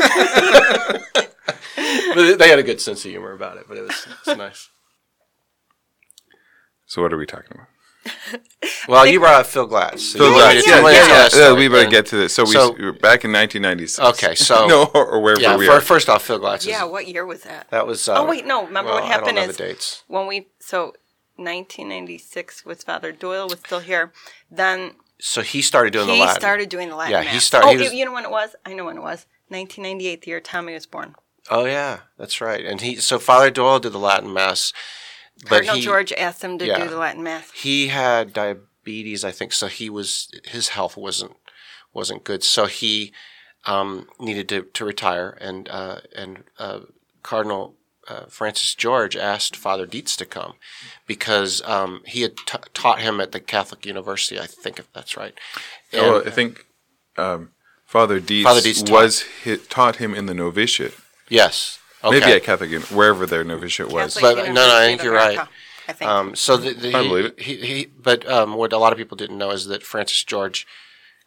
[2.37, 4.69] they had a good sense of humor about it, but it was, it was nice.
[6.85, 7.67] So what are we talking about?
[8.87, 10.01] Well, you brought up Phil Glass.
[10.01, 10.63] So Phil you want Glass.
[10.63, 11.53] to- Yeah, you want me to yeah, yeah.
[11.53, 12.33] we better And- get to this.
[12.33, 13.99] So we, so- we were back in 1996.
[14.23, 15.81] Okay, so- no, or wherever Yeah, we fir- are.
[15.81, 16.61] first off, Phil Glass.
[16.61, 17.69] Is, yeah, what year was that?
[17.69, 18.07] that was.
[18.09, 18.65] Uh, oh wait, no.
[18.65, 20.03] Remember well, what happened I don't know is the dates.
[20.07, 20.93] when we so
[21.37, 24.11] 1996 was Father Doyle was still here.
[24.49, 26.39] Then So he started doing the he Latin.
[26.41, 28.55] started doing the Latin Yeah, he started- Oh, he was- you know when it was?
[28.65, 29.25] I know when it was.
[29.49, 31.15] 1998, the year Tommy was born.
[31.49, 32.63] Oh yeah, that's right.
[32.65, 35.10] And he so Father Doyle did the Latin Mass, but
[35.45, 36.83] Cardinal he George asked him to yeah.
[36.83, 37.51] do the Latin Mass.
[37.51, 39.53] he had diabetes, I think.
[39.53, 41.35] So he was his health wasn't
[41.93, 42.43] wasn't good.
[42.43, 43.11] So he
[43.65, 46.81] um, needed to, to retire, and uh, and uh,
[47.23, 47.75] Cardinal
[48.07, 50.53] uh, Francis George asked Father Dietz to come
[51.05, 54.39] because um, he had t- taught him at the Catholic University.
[54.39, 55.33] I think if that's right.
[55.91, 56.65] And, oh, I think
[57.17, 57.51] um,
[57.85, 60.95] Father Dietz, Father Dietz taught- was hi taught him in the novitiate.
[61.29, 61.77] yes.
[62.03, 62.19] Okay.
[62.19, 64.15] Maybe at Catholic, uni- wherever their novitiate was.
[64.15, 65.33] Catholic But- no, no, I University think of you're right.
[65.33, 65.49] America,
[65.87, 66.09] I think.
[66.11, 67.39] Um, so the, the, I he, believe it.
[67.39, 70.65] He, he, but um, what a lot of people didn't know is that Francis George,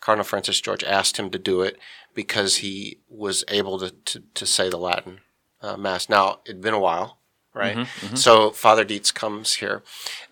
[0.01, 1.79] Cardinal Francis George, asked him to do it
[2.15, 5.21] because he was able to, to, to say the Latin
[5.63, 6.09] uh, Mass.
[6.09, 7.19] Now it'd been a while,
[7.53, 7.77] right?
[7.77, 9.83] Mm-hmm, So Father Dietz comes here,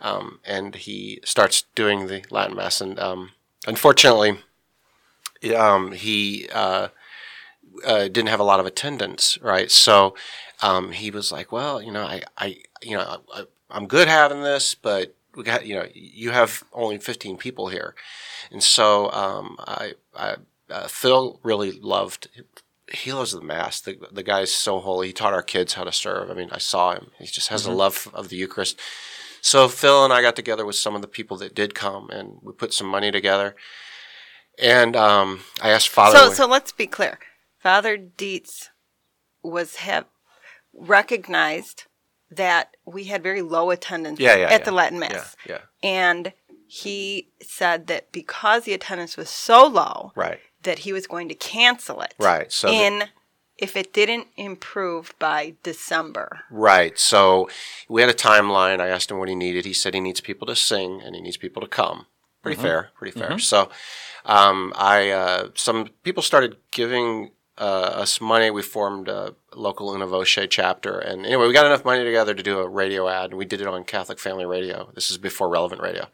[0.01, 3.31] um, and he starts doing the Latin Mass, and um,
[3.67, 4.39] unfortunately,
[5.57, 6.89] um, he uh,
[7.85, 9.71] uh, didn't have a lot of attendance, right?
[9.71, 10.15] So
[10.63, 14.43] um, he was like, "Well, you know, I, I you know, I, I'm good having
[14.43, 17.95] this, but we got, you know, you have only 15 people here,"
[18.51, 20.37] and so um, I, I
[20.71, 22.29] uh, Phil really loved.
[22.93, 23.81] He loves the mass.
[23.81, 25.09] The the guy's so holy.
[25.09, 26.31] He taught our kids how to serve.
[26.31, 27.11] I mean, I saw him.
[27.19, 28.79] He just has a love of the Eucharist.
[29.41, 32.39] So Phil and I got together with some of the people that did come, and
[32.43, 33.57] we put some money together.
[34.59, 36.17] And um, I asked Father.
[36.17, 37.19] so, so let's be clear.
[37.63, 38.71] Father Dietz
[39.43, 40.07] was have
[40.75, 41.85] recognized
[42.31, 44.65] that we had very low attendance yeah, yeah, at yeah.
[44.65, 45.37] the Latin Mass.
[45.47, 46.33] Yeah, yeah, And
[46.67, 51.35] he said that because the attendance was so low, right, that he was going to
[51.35, 52.15] cancel it.
[52.19, 52.51] right.
[52.51, 53.05] So the- in
[53.59, 56.41] if it didn't improve by December.
[56.51, 56.99] Right.
[56.99, 57.49] So
[57.89, 58.81] we had a timeline.
[58.81, 59.65] I asked him what he needed.
[59.67, 62.07] He said he needs people to sing and he needs people to come.
[62.43, 62.91] Pretty fair.
[62.97, 63.39] Pretty fair.
[63.39, 63.71] So
[64.25, 67.63] um, I uh, some people started giving uh,
[68.03, 68.51] us money.
[68.51, 72.43] We formed a local Una Voce chapter, and anyway, we got enough money together to
[72.43, 74.91] do a radio ad, and we did it on Catholic Family Radio.
[74.95, 76.09] This is before Relevant Radio,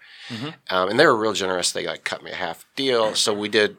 [0.70, 1.72] um, and they were real generous.
[1.72, 3.78] They like cut me a half deal, so we did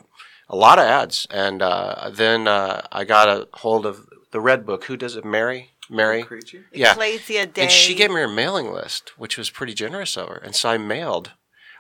[0.50, 4.66] a lot of ads, and uh, then uh, I got a hold of the Red
[4.66, 4.86] Book.
[4.86, 5.26] Who does it?
[5.26, 5.72] Mary.
[5.90, 6.24] Mary.
[6.72, 6.92] Yeah.
[6.92, 7.64] Ecclesia Dei.
[7.64, 10.38] And she gave me her mailing list, which was pretty generous of her.
[10.38, 11.32] And so I mailed.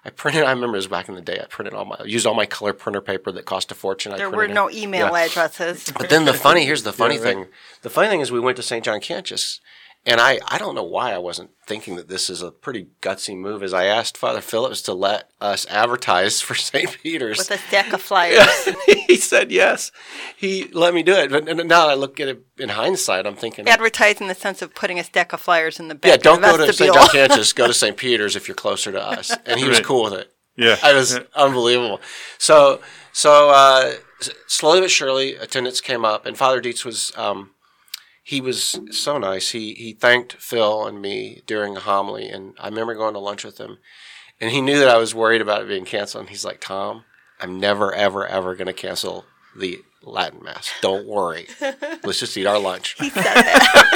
[0.10, 0.44] I printed.
[0.44, 1.40] I remember it was back in the day.
[1.40, 4.12] I printed all my used all my color printer paper that cost a fortune.
[4.12, 4.56] I there were printed it.
[4.56, 5.26] no email Yeah.
[5.26, 5.92] addresses.
[5.96, 7.24] But then the funny here's the funny right.
[7.24, 7.46] thing.
[7.84, 8.84] The funny thing is we went to St.
[8.84, 9.60] John Cantius,
[10.06, 13.38] and I I don't know why I wasn't thinking that this is a pretty gutsy
[13.38, 13.64] move.
[13.64, 16.98] As I asked Father Phillips to let us advertise for St.
[17.04, 18.70] Peter's, with a stack of flyers.
[19.08, 19.92] he said yes.
[20.36, 21.30] He let me do it.
[21.32, 23.68] But now I look at it in hindsight, I'm thinking.
[23.68, 26.42] Advertise in the sense of putting a stack of flyers in the back yeah, don't
[26.42, 26.94] go to St.
[26.94, 26.94] vestibule.
[26.94, 27.54] John Cantius.
[27.54, 27.98] Go to St.
[27.98, 29.36] Peter's if you're closer to us.
[29.46, 30.34] And he was cool with it.
[30.56, 30.78] Yeah.
[30.84, 32.02] I was unbelievable.
[32.38, 32.82] So
[33.14, 33.94] so uh,
[34.48, 37.52] slowly but surely, attendance came up, and Father Dietz was um,
[38.30, 39.50] he was so nice.
[39.52, 43.44] He he thanked Phil and me during a homily, and I remember going to lunch
[43.44, 43.78] with him,
[44.40, 46.22] and he knew that I was worried about it being canceled.
[46.24, 47.06] And he's like, "Tom,
[47.40, 49.26] I'm never ever ever going to cancel
[49.58, 50.70] the Latin Mass.
[50.82, 51.48] Don't worry.
[52.04, 53.96] Let's just eat our lunch." he said that.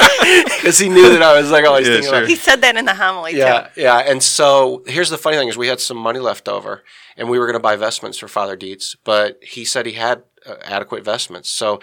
[0.56, 2.10] Because he knew that I was like always Yeah, thinking.
[2.10, 2.18] sure.
[2.20, 3.82] about he said that in the homily yeah, too.
[3.82, 3.98] yeah.
[3.98, 6.82] And so here's the funny thing: is we had some money left over,
[7.16, 10.22] and we were going to buy vestments for Father Dietz, but he said he had
[10.46, 11.50] uh, adequate vestments.
[11.50, 11.80] So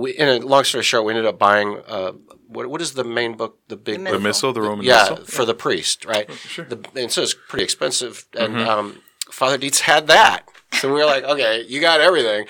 [0.00, 2.12] we, in a long story short, we ended up buying uh,
[2.48, 3.52] what what is the main book?
[3.68, 5.24] The big The The missal, the Roman yeah, missal.
[5.24, 6.30] for the priest, right?
[6.32, 6.64] sure.
[6.66, 8.68] The, and so it's pretty expensive, and Mm-hmm.
[8.68, 10.40] um, Father Dietz had that,
[10.78, 12.46] so we were like, okay, you got everything.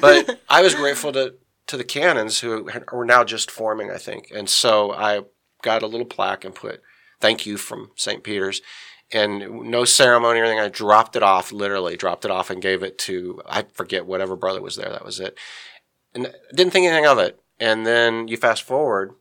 [0.00, 1.34] But I was grateful to
[1.68, 5.22] to the canons who were now just forming, I think, and so I
[5.62, 6.80] got a little plaque and put
[7.20, 8.22] "Thank you" from St.
[8.24, 8.60] Peter's.
[9.12, 10.58] And no ceremony or anything.
[10.58, 14.34] I dropped it off, literally dropped it off, and gave it to I forget whatever
[14.34, 14.90] brother was there.
[14.90, 15.38] That was it,
[16.16, 17.38] and didn't think anything of it.
[17.60, 19.12] And then you fast forward,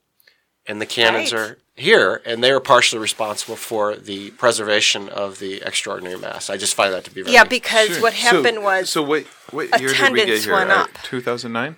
[0.67, 1.39] and the canons Right.
[1.41, 6.49] are here, and they were partially responsible for the preservation of the extraordinary mass.
[6.49, 8.01] I just find that to be very Yeah, because Sure.
[8.01, 9.25] what happened so, was So what?
[9.51, 10.53] What year did we get attendance here?
[10.53, 10.89] went uh, up.
[11.03, 11.75] Two thousand nine?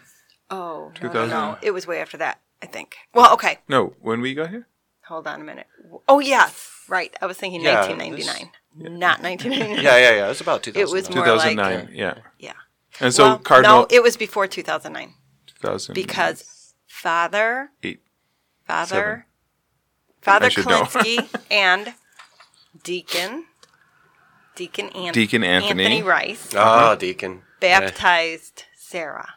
[0.49, 2.39] oh no, no, no, it was way after that.
[2.62, 2.95] I think.
[3.13, 4.67] Well, okay, No, when we got here.
[5.06, 5.67] hold on a minute.
[6.08, 7.13] Oh yes, right.
[7.21, 8.51] I was thinking Yeah, 1999,
[8.99, 9.84] not 1999.
[9.84, 10.25] Yeah, yeah, yeah.
[10.25, 10.82] It was about 2000.
[10.82, 11.89] It was Two more thousand like nine.
[11.93, 12.15] yeah.
[12.39, 12.53] yeah.
[13.00, 13.82] And so well, Cardinal.
[13.82, 15.14] no, it was before 2009
[15.46, 18.02] two thousand because Father, eight.
[18.66, 19.28] Father,
[20.22, 20.84] Father I should know.
[20.84, 21.94] Kolinski and
[22.84, 23.46] Deacon,
[24.56, 26.02] Deacon An- Deacon Anthony.
[26.04, 27.44] Rice Oh, deacon.
[27.60, 29.36] baptized Sarah,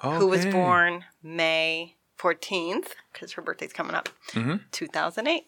[0.00, 4.60] who was born May 14th because her birthday's coming up, Mhm.
[4.72, 5.44] 2008.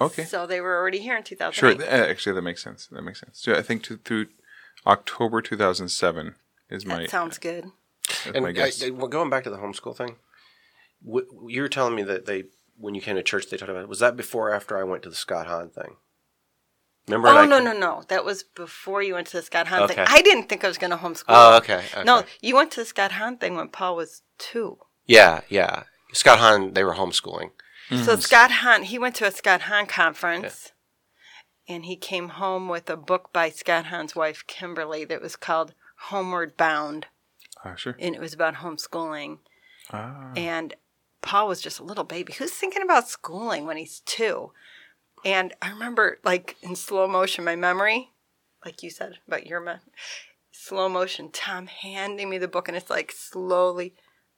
[0.00, 0.24] Okay.
[0.24, 1.36] So they were already here in Sure.
[1.36, 1.78] 2008.
[1.78, 2.86] th- uh, Actually, that makes sense.
[2.86, 3.38] That makes sense.
[3.38, 4.28] So I think to, through
[4.86, 6.34] October 2007
[6.70, 7.66] is my that sounds good.
[8.34, 8.82] And my guess.
[8.82, 10.16] I- well, going back to the homeschool thing,
[11.04, 12.44] w- you were telling me that they,
[12.78, 13.88] when you came to church, they talked about it.
[13.88, 15.96] Was that before or after I went to the Scott Hahn thing?
[17.08, 17.28] Remember?
[17.28, 18.02] Oh, no, no, no.
[18.08, 19.98] That was before you went to the Scott Hahn thing.
[19.98, 21.24] I didn't think I was going to homeschool.
[21.28, 22.04] Oh, okay, okay.
[22.04, 24.78] No, you went to the Scott Hahn thing when Paul was two.
[25.06, 25.84] Yeah, yeah.
[26.12, 27.50] Scott Hahn, they were homeschooling.
[27.88, 28.20] So mm-hmm.
[28.20, 30.70] Scott Hahn, he went to a Scott Hahn conference,
[31.70, 35.72] and he came home with a book by Scott Hahn's wife Kimberly that was called
[36.08, 37.06] Homeward Bound,
[37.64, 37.96] Ah, sure.
[37.98, 39.38] and it was about homeschooling.
[39.92, 40.32] Ah.
[40.36, 40.74] And
[41.22, 42.32] Paul was just a little baby.
[42.32, 44.52] Who's thinking about schooling when he's two?
[45.24, 48.10] And I remember, like in slow motion, my memory,
[48.64, 49.74] like you said about your me-
[50.50, 53.94] slow motion, Tom handing me the book, and it's like slowly.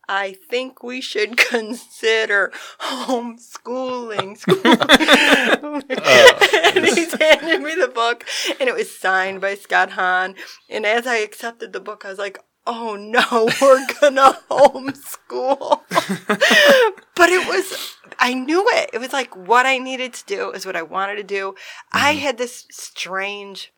[0.08, 4.42] I think we should consider homeschooling.
[6.82, 8.24] and he's handing me the book,
[8.60, 10.34] and it was signed by Scott Hahn.
[10.68, 15.82] And as I accepted the book, I was like, "Oh no, we're gonna homeschool."
[17.16, 18.90] but it was, I knew it.
[18.92, 20.50] It was like what I needed to do.
[20.50, 21.54] is what I wanted to do.
[21.92, 22.20] I mm-hmm.
[22.20, 23.72] had this strange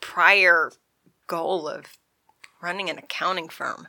[0.00, 0.72] prior
[1.26, 1.98] goal of
[2.62, 3.88] running an accounting firm.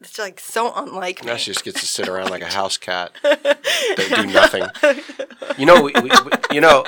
[0.00, 1.30] It's like so unlike me.
[1.30, 4.64] Now she just gets to sit around like a house cat, don't do nothing.
[5.58, 6.84] You know, we, we, we you know,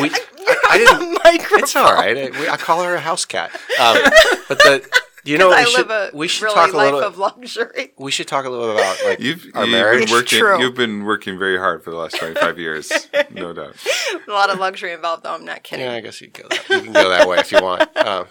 [0.00, 0.10] we.
[0.46, 1.18] I, I didn't.
[1.24, 1.58] microphone.
[1.60, 2.16] It's all right.
[2.16, 3.50] I, we, I call her a house cat.
[3.80, 3.96] Um,
[4.48, 4.88] but the,
[5.24, 7.08] you know, I we should, live a we should really talk a life little.
[7.08, 7.92] of luxury.
[7.98, 10.04] we should talk a little about like You've, our you've marriage.
[10.06, 10.38] been working.
[10.38, 10.60] true.
[10.60, 12.90] You've been working very hard for the last 25 years,
[13.30, 13.76] no doubt.
[14.26, 15.34] A lot of luxury involved, though.
[15.34, 15.84] I'm not kidding.
[15.84, 17.94] Yeah, I guess you can go that, you can go that way if you want.
[17.96, 18.26] Um,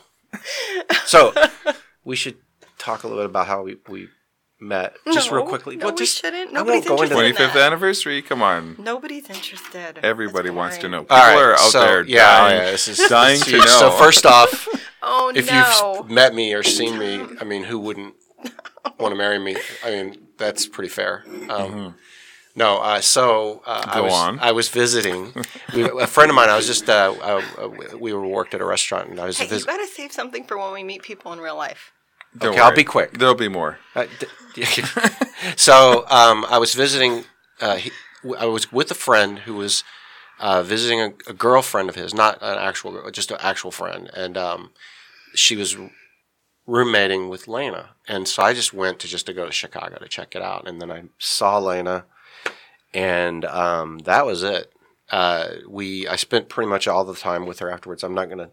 [1.06, 1.34] so
[2.04, 2.38] we should
[2.82, 4.10] talk a little bit about how we, we
[4.60, 5.76] met, just real No, quickly.
[5.76, 6.56] no, Well, we shouldn't.
[6.56, 7.66] I won't Nobody's go into interested 25th that.
[7.68, 8.22] anniversary.
[8.22, 8.76] Come on.
[8.80, 10.00] Nobody's interested.
[10.04, 11.02] Everybody wants to know.
[11.02, 13.66] People All right, are out so, there yeah, dying, yeah, this is dying to know.
[13.66, 14.68] So first off,
[15.04, 15.96] Oh if no!
[16.02, 18.14] you've met me or seen me, I mean, who wouldn't
[19.00, 19.56] want to marry me?
[19.84, 21.24] I mean, that's pretty fair.
[21.50, 21.96] Um,
[22.54, 24.40] No, uh, so uh, I Go was on.
[24.40, 25.34] I was visiting
[25.74, 26.50] we, a friend of mine.
[26.50, 29.40] I was just uh, uh, uh, we were worked at a restaurant, and I was
[29.40, 31.94] Hey, you gotta save something for when we meet people in real life.
[32.38, 33.18] Don't Okay, I'll be quick.
[33.18, 33.80] There'll be more.
[33.96, 34.64] Uh, d-
[35.56, 37.26] so um, I was visiting.
[37.60, 37.92] Uh, he,
[38.38, 39.84] I was with a friend who was
[40.40, 44.10] uh, visiting a, a girlfriend of his, not an actual, girl, just an actual friend,
[44.14, 44.72] and um,
[45.36, 45.78] she was
[46.66, 50.08] roommating with Lena, and so I just went to just to go to Chicago to
[50.08, 52.06] check it out, and then I saw Lena,
[52.94, 54.72] and um, that was it.
[55.10, 58.04] Uh, we I spent pretty much all the time with her afterwards.
[58.04, 58.52] I'm not gonna.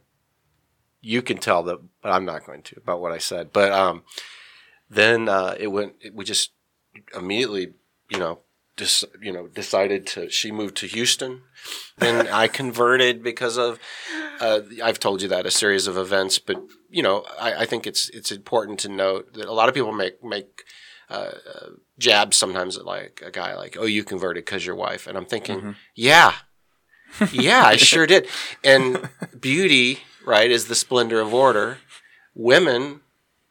[1.09, 3.51] You can tell that, but I'm not going to about what I said.
[3.51, 4.03] But um,
[4.91, 5.95] then uh, it went.
[6.13, 6.51] We just
[7.17, 7.73] immediately,
[8.11, 8.41] you know,
[8.77, 10.29] just you know, decided to.
[10.29, 11.43] She moved to Houston.
[11.97, 13.79] Then I converted because of.
[14.39, 17.87] Uh, I've told you that a series of events, but you know, I, I think
[17.87, 20.65] it's it's important to note that a lot of people make make
[21.11, 21.67] uh, uh,
[21.99, 25.25] jabs sometimes at like a guy like, "Oh, you converted because your wife," and I'm
[25.25, 26.35] thinking, yeah,
[27.33, 28.29] yeah, I sure did.
[28.63, 29.09] And
[29.41, 31.79] beauty, right, is the splendor of order.
[32.35, 33.01] Women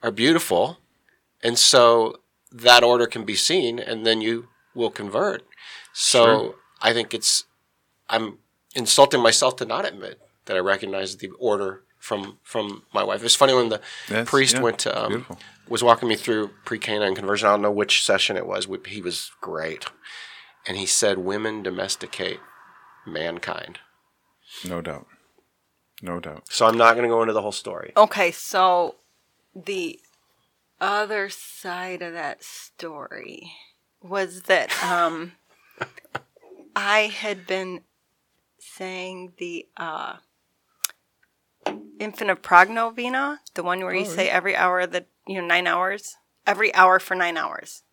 [0.03, 0.77] are beautiful,
[1.43, 2.19] and so
[2.51, 5.41] that order can be seen, and then you will convert.
[5.93, 6.55] So Sure.
[6.81, 7.45] I think it's
[8.09, 8.37] I'm
[8.75, 13.23] insulting myself to not admit that I recognize the order from from my wife.
[13.23, 15.39] It's funny when the That's- priest yeah, went to um, beautiful.
[15.67, 17.47] was walking me through pre-canine conversion.
[17.47, 18.67] I don't know which session it was.
[18.85, 19.87] He was great,
[20.67, 22.39] and he said, "Women domesticate
[23.05, 23.79] mankind."
[24.63, 25.07] No doubt.
[26.01, 26.43] No doubt.
[26.49, 27.93] So I'm not going to go into the whole story.
[27.97, 28.95] Okay, so
[29.55, 29.99] the
[30.79, 33.51] other side of that story
[34.01, 35.33] was that um,
[36.75, 37.81] I had been
[38.59, 40.17] saying the uh,
[41.99, 45.65] Infant of Prague Novena, the one where you say every hour that you know nine
[45.65, 47.83] hours, every hour for nine hours.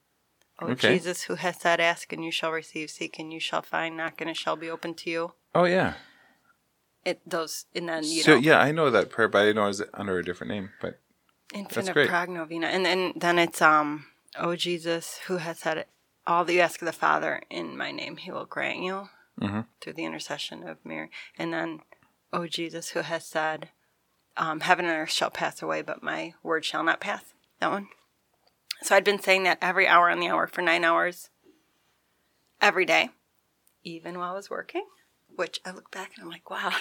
[0.60, 0.94] Oh Okay.
[0.94, 4.20] Jesus, who has said, "Ask and you shall receive; seek and you shall find; knock
[4.20, 5.94] and it shall be open to you." Oh yeah.
[7.04, 9.56] It those and then you so know yeah, I know that prayer, but I didn't
[9.56, 10.70] know it was under a different name.
[10.80, 10.98] But
[11.52, 12.10] Infinite great.
[12.10, 12.64] Prognovena.
[12.64, 15.86] And then then it's um Oh Jesus, who has said
[16.26, 19.08] all that you ask of the Father in my name he will grant you
[19.80, 21.10] through the intercession of Mary.
[21.38, 21.80] And then
[22.32, 23.68] Oh Jesus, who has said,
[24.36, 27.34] um, heaven and earth shall pass away, but my word shall not pass.
[27.60, 27.88] That one.
[28.82, 31.30] So I'd been saying that every hour on the hour for nine hours
[32.60, 33.10] every day,
[33.84, 34.84] even while I was working,
[35.36, 36.72] which I look back and I'm like, wow,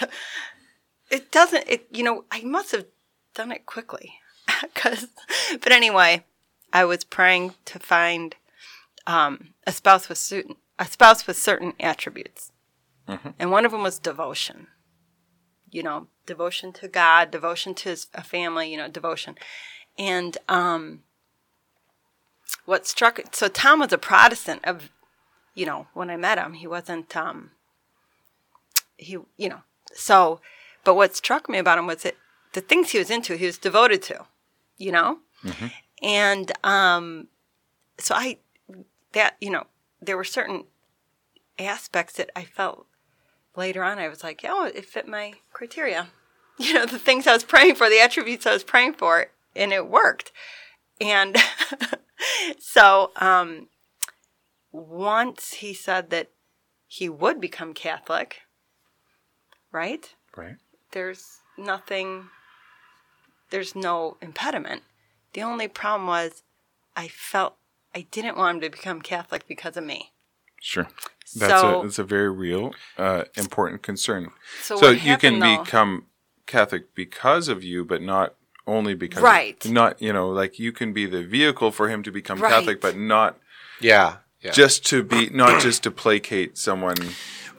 [1.11, 2.85] it doesn't, it, you know, I must have
[3.33, 4.13] done it quickly.
[4.75, 5.07] Cause,
[5.61, 6.25] but anyway,
[6.71, 8.35] I was praying to find
[9.05, 12.51] um, a spouse with certain, a spouse with certain attributes.
[13.37, 14.67] And one of them was devotion.
[15.69, 19.35] You know, devotion to God, devotion to his, a family, you know, devotion.
[19.97, 21.03] And um,
[22.65, 24.89] what struck so Tom was a Protestant of,
[25.53, 27.51] you know, when I met him, he wasn't um,
[29.03, 29.61] he, you know,
[29.93, 30.39] so,
[30.83, 32.15] but what struck me about him was that
[32.53, 34.25] the things he was into, he was devoted to,
[34.77, 35.19] you know,
[36.01, 37.27] and um,
[37.97, 38.37] so I
[39.13, 39.65] that you know
[40.01, 40.65] there were certain
[41.59, 42.85] aspects that I felt
[43.55, 46.09] later on I was like, oh, it fit my criteria.
[46.59, 49.73] You know, the things I was praying for, the attributes I was praying for, and
[49.73, 50.31] it worked.
[51.01, 51.35] And
[52.59, 53.69] so um,
[54.71, 56.29] once he said that
[56.87, 58.41] he would become Catholic,
[59.73, 60.13] right?
[60.37, 60.55] right.
[60.91, 62.29] There's nothing,
[63.49, 64.83] there's no impediment.
[65.33, 66.43] The only problem was
[66.95, 67.55] I felt
[67.95, 70.11] I didn't want him to become Catholic because of me.
[70.61, 70.87] Sure.
[71.35, 74.31] That's So- a that's a very real, uh, important concern.
[74.61, 76.07] So So, what you can though- become
[76.45, 79.63] Catholic because of you, but not only because Right.
[79.65, 82.51] not you know like you can be the vehicle for him to become Right.
[82.51, 83.39] Catholic, but not
[83.79, 84.51] Yeah, yeah.
[84.51, 86.95] just to be not just to placate someone.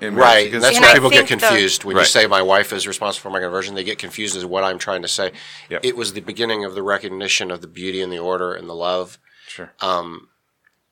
[0.00, 0.44] In Right.
[0.46, 1.84] because- That's And why I people get think the- confused.
[1.84, 2.02] when Right.
[2.02, 4.76] you say my wife is responsible for my conversion, they get confused as what I'm
[4.78, 5.30] trying to say.
[5.70, 5.84] Yep.
[5.84, 8.74] It was the beginning of the recognition of the beauty and the order and the
[8.74, 9.18] love.
[9.46, 9.72] sure.
[9.80, 10.28] Um,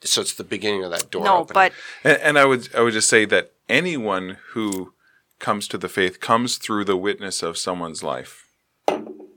[0.05, 1.25] so it's the beginning of that door.
[1.25, 1.55] No, opening.
[1.55, 1.73] but
[2.05, 4.93] And, and I would I would just say that anyone who
[5.41, 8.45] comes to the faith comes through the witness of someone's life,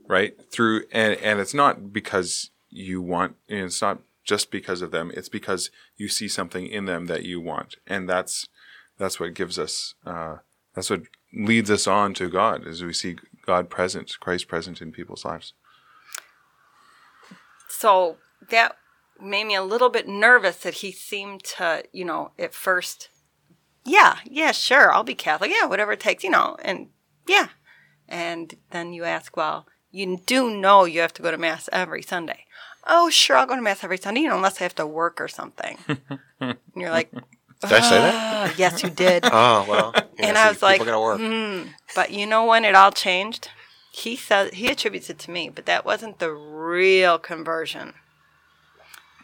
[0.06, 0.34] right?
[0.52, 3.34] Through and and it's not because you want.
[3.48, 5.10] and It's not just because of them.
[5.14, 8.46] It's because you see something in them that you want, and that's
[8.98, 9.94] that's what gives us.
[10.04, 10.38] Uh,
[10.74, 11.02] that's what
[11.32, 15.54] leads us on to God, as we see God present, Christ present in people's lives.
[17.68, 18.16] so
[18.50, 18.76] that
[19.20, 23.08] made me a little bit nervous that he seemed to, you know, at first,
[23.84, 26.88] yeah, yeah, sure, I'll be Catholic, yeah, whatever it takes, you know, and
[27.26, 27.48] yeah.
[28.08, 32.02] And then you ask, well, you do know you have to go to Mass every
[32.02, 32.45] Sunday.
[32.86, 35.20] Oh, sure, I'll go to Mass every Sunday, you know, unless I have to work
[35.20, 35.78] or something.
[36.40, 38.14] and you're like, did I say that?
[38.14, 39.24] "Ah, yes, you did.
[39.32, 39.92] Oh well.
[39.94, 41.68] Yeah, And see, I was like, people gotta work.
[41.94, 43.50] But you know when it all changed?
[43.90, 47.94] He says he attributes it to me, but that wasn't the real conversion.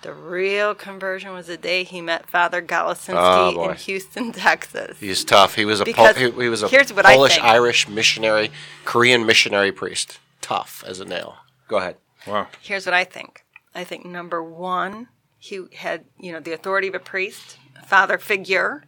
[0.03, 3.69] The real conversion was the day he met Father Oh, Galasinski boy.
[3.71, 4.99] in Houston, Texas.
[4.99, 5.55] He's tough.
[5.55, 7.45] He was a Pol- he, he was a here's what I Polish think.
[7.45, 8.51] Irish missionary,
[8.85, 10.19] Korean missionary priest.
[10.41, 11.37] Tough as a nail.
[11.69, 11.97] Go ahead.
[12.27, 12.49] Wow.
[12.61, 13.45] Here's what I think.
[13.75, 15.09] I think number one,
[15.39, 18.85] he had, you know, the authority of a priest, a father figure,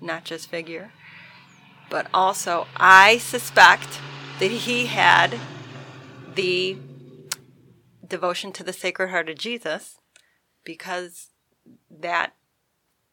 [0.00, 0.92] not just figure,
[1.88, 4.00] but also I suspect
[4.40, 5.38] that he had
[6.34, 6.76] the
[8.06, 9.96] devotion to the Sacred Heart of Jesus
[10.64, 11.28] because
[11.90, 12.34] that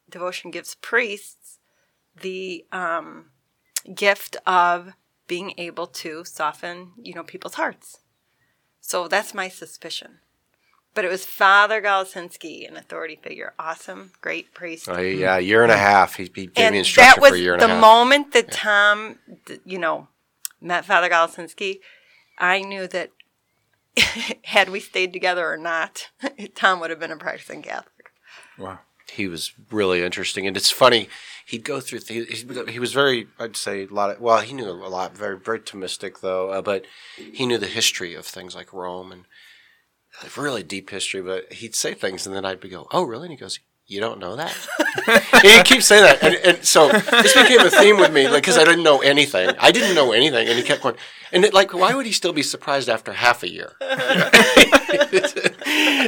[0.10, 1.60] devotion gives priests
[2.22, 3.32] the um,
[3.94, 4.94] gift of
[5.28, 8.00] being able to soften, you know, people's hearts.
[8.80, 10.20] So that's my suspicion.
[10.96, 13.54] But it was Father Galasinski, an authority figure.
[13.60, 14.90] Awesome, great priest.
[14.90, 16.16] Uh, yeah, a year and a half.
[16.16, 17.78] He, he gave me instruction that was for a year and the a half.
[17.78, 19.20] The moment that Tom,
[19.66, 20.08] you know,
[20.62, 21.80] met Father Galasinski.
[22.38, 23.12] I knew that
[24.44, 26.10] had we stayed together or not,
[26.56, 27.92] Tom would have been a practicing Catholic.
[28.58, 28.80] Wow.
[29.12, 31.10] he was really interesting, and it's funny.
[31.46, 32.00] He'd go through.
[32.00, 34.20] Th- he, he was very, I'd say, a lot of.
[34.20, 35.16] Well, he knew a lot.
[35.16, 36.50] Very, very Thomistic, though.
[36.50, 36.86] Uh, but
[37.18, 39.26] he knew the history of things like Rome, and
[40.24, 43.26] a really deep history, but he'd say things, and then I'd be go, "Oh, really?"
[43.26, 44.56] And he goes, "You don't know that?"
[45.08, 48.44] and he keeps saying that, and, and so this became a theme with me, like
[48.44, 49.50] because I didn't know anything.
[49.60, 50.96] I didn't know anything, and he kept going.
[51.32, 53.74] And it, like, why would he still be surprised after half a year?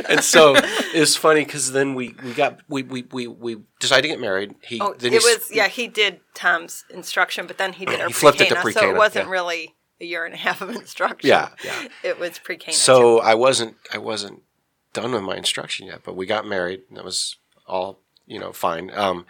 [0.09, 4.03] and so it was funny because then we, we got we, we, we, we decided
[4.03, 4.55] to get married.
[4.61, 5.67] He Oh, then it he was yeah.
[5.67, 8.91] He did Tom's instruction, but then he did our He flipped it to pre-Cana, so
[8.91, 9.31] it wasn't yeah.
[9.31, 11.27] really a year and a half of instruction.
[11.29, 11.87] Yeah, yeah.
[12.03, 12.75] It was pre-Cana.
[12.75, 14.43] So I wasn't I wasn't
[14.93, 16.81] done with my instruction yet, but we got married.
[16.89, 17.35] And that was
[17.65, 18.91] all you know fine.
[18.93, 19.25] Um,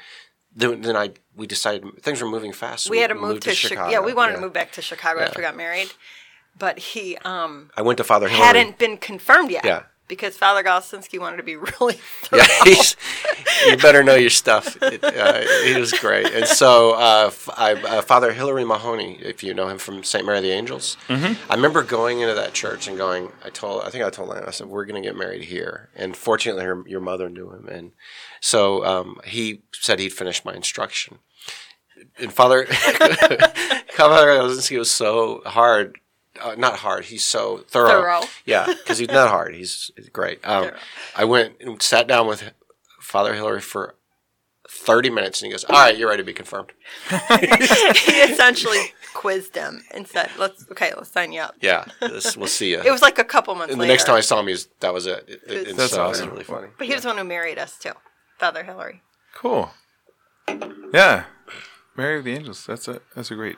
[0.56, 2.86] then, then I we decided things were moving fast.
[2.86, 3.92] so we had to move moved to, Chicago.
[3.92, 5.92] Yeah, we wanted to move back to Chicago after we got married,
[6.58, 8.46] but he um I went to Father Hillary.
[8.46, 9.64] hadn't been confirmed yet.
[9.66, 9.84] Yeah.
[10.08, 12.00] Because Father Golosinski wanted to be really
[12.34, 12.96] Yeah, he's,
[13.68, 14.78] you better know your stuff.
[14.82, 16.28] It, uh, he was great.
[16.28, 20.26] And so, uh, f- I, uh, Father Hilary Mahoney, if you know him from St.
[20.26, 23.90] Mary of the Angels, I remember going into that church and going, I told, I
[23.90, 25.90] think I told Lana, I said, we're going to get married here.
[25.96, 27.68] And fortunately, her, your mother knew him.
[27.68, 27.92] And
[28.40, 31.20] so um, he said he'd finished my instruction.
[32.20, 35.98] And Father, Father Golosinski was so hard.
[36.42, 37.06] Uh, not hard.
[37.06, 37.90] He's so thorough.
[37.90, 38.22] Thorough.
[38.46, 39.56] Yeah, because he's not hard.
[39.56, 40.40] He's, he's great.
[40.48, 40.72] Um,
[41.16, 42.52] I went and sat down with
[43.02, 43.96] Father Hillary for
[44.70, 46.72] 30 minutes, and he goes, All right, you're ready to be confirmed.
[47.10, 47.16] he
[47.46, 52.72] essentially quizzed him and said, "Let's okay, let's sign you up." Yeah, this, we'll see
[52.72, 52.82] you.
[52.82, 53.94] It was like a couple months and the later.
[53.94, 55.26] next time I saw him, he was, that was it.
[55.28, 56.28] it, it and That's so awesome.
[56.28, 56.68] was really funny.
[56.78, 57.94] but he was the one who married us too,
[58.38, 59.02] Father Hillary.
[59.34, 59.72] Cool.
[60.94, 61.26] Yeah.
[61.96, 62.66] Mary of the Angels.
[62.66, 63.58] That's a that's a great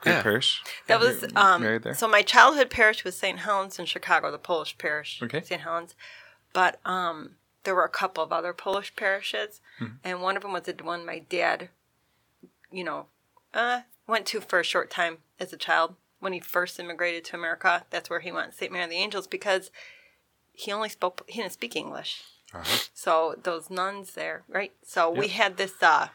[0.00, 0.22] great Yeah.
[0.22, 0.62] parish.
[0.86, 2.08] That was um, so.
[2.08, 3.38] My childhood parish was St.
[3.40, 5.42] Helens in Chicago, the Polish parish, Okay.
[5.42, 5.60] St.
[5.60, 5.94] Helens.
[6.52, 9.86] But um, there were a couple of other Polish parishes, Hmm.
[10.04, 11.68] and one of them was the one my dad,
[12.70, 13.06] you know,
[13.54, 17.36] uh, went to for a short time as a child when he first immigrated to
[17.36, 17.84] America.
[17.90, 18.72] That's where he went, St.
[18.72, 19.70] Mary of the Angels, because
[20.52, 22.22] he only spoke he didn't speak English.
[22.54, 22.78] Uh-huh.
[22.94, 24.72] So those nuns there, right?
[24.82, 26.08] So we had this uh,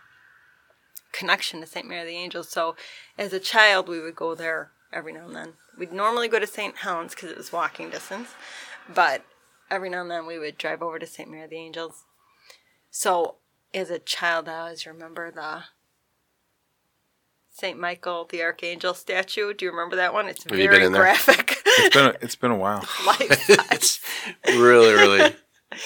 [1.13, 1.87] connection to St.
[1.87, 2.49] Mary of the Angels.
[2.49, 2.75] So
[3.17, 5.53] as a child, we would go there every now and then.
[5.77, 6.77] We'd normally go to St.
[6.77, 8.29] Helens because it was walking distance,
[8.93, 9.23] but
[9.71, 11.29] every now and then we would drive over to St.
[11.29, 12.03] Mary of the Angels.
[12.91, 13.35] So
[13.73, 15.63] as a child, I always remember the
[17.49, 17.79] St.
[17.79, 19.53] Michael the Archangel statue.
[19.53, 20.27] Do you remember that one?
[20.27, 21.01] It's Have you very been in there?
[21.03, 21.57] graphic.
[21.65, 22.83] It's been a, it's been a while.
[23.19, 23.99] It's
[24.47, 25.35] really, really,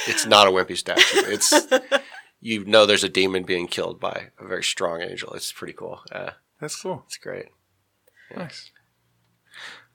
[0.08, 1.02] it's not a wimpy statue.
[1.28, 1.52] It's,
[2.40, 5.34] you know, there's a demon being killed by a very strong angel.
[5.34, 6.02] It's pretty cool.
[6.12, 6.32] Uh,
[6.62, 7.04] That's cool.
[7.06, 7.48] it's great.
[8.36, 8.72] Nice.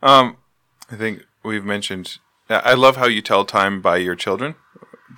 [0.03, 0.38] Um,
[0.90, 2.18] I think we've mentioned.
[2.49, 4.57] I I love how you tell time by your children,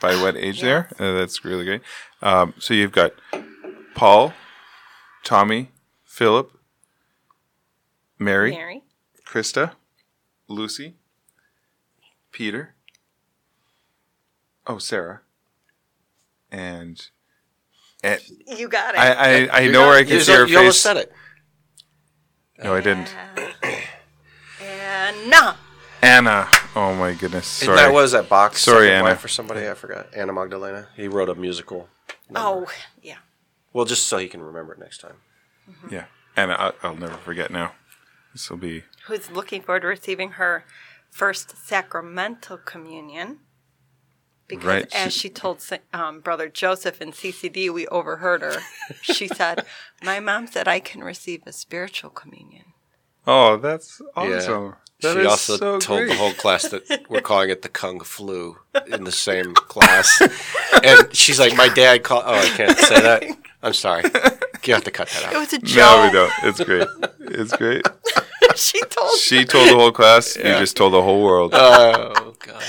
[0.00, 0.88] by what age they are.
[0.98, 1.82] Uh, that's really great.
[2.20, 3.12] Um, so you've got
[3.94, 4.32] Paul,
[5.22, 5.70] Tommy,
[6.04, 6.50] Philip,
[8.18, 8.82] Mary, Mary.
[9.26, 9.72] Krista,
[10.48, 10.96] Lucy,
[12.32, 12.74] Peter.
[14.66, 15.20] Oh, Sarah.
[16.50, 17.08] And,
[18.04, 18.20] and
[18.58, 18.98] You got it.
[19.00, 20.82] I, I, I know got- where I can you see her you almost face.
[20.82, 21.12] said it.
[22.62, 23.12] No, I didn't.
[24.60, 25.54] and no.
[26.02, 26.48] Anna.
[26.76, 27.46] Oh my goodness.
[27.46, 27.76] Sorry.
[27.76, 28.60] that what is that box?
[28.62, 29.04] Sorry, Second Anna.
[29.04, 30.08] Wife for somebody I forgot.
[30.14, 30.88] Anna Magdalena.
[30.96, 31.88] He wrote a musical.
[32.34, 32.66] Oh,
[33.02, 33.16] yeah.
[33.72, 35.16] Well, just so he can remember it next time.
[35.68, 35.94] Mm-hmm.
[35.94, 36.04] Yeah,
[36.36, 37.72] Anna, I, I'll never forget now.
[38.32, 40.64] This will be Who's looking forward to receiving her
[41.10, 43.38] first sacramental communion?
[44.46, 44.94] Because Right.
[44.94, 48.60] as she told um, Brother Joseph in CCD, we overheard her.
[49.02, 49.64] She said,
[50.02, 52.64] "My mom said I can receive a spiritual communion."
[53.26, 54.76] oh, that's awesome.
[55.00, 56.08] That she also so told great.
[56.10, 60.20] the whole class that we're calling it the Kung Flu in the same class.
[60.82, 62.24] And she's like, my dad called.
[62.26, 63.24] Oh, I can't say that.
[63.62, 64.04] I'm sorry.
[64.64, 65.32] You have to cut that out.
[65.34, 66.12] It was a joke No, joke.
[66.12, 66.32] we don't.
[66.44, 66.88] It's great.
[67.40, 67.86] It's great.
[68.56, 70.36] she told She told the whole class.
[70.36, 71.52] You just told the whole world.
[71.54, 72.62] Oh, God.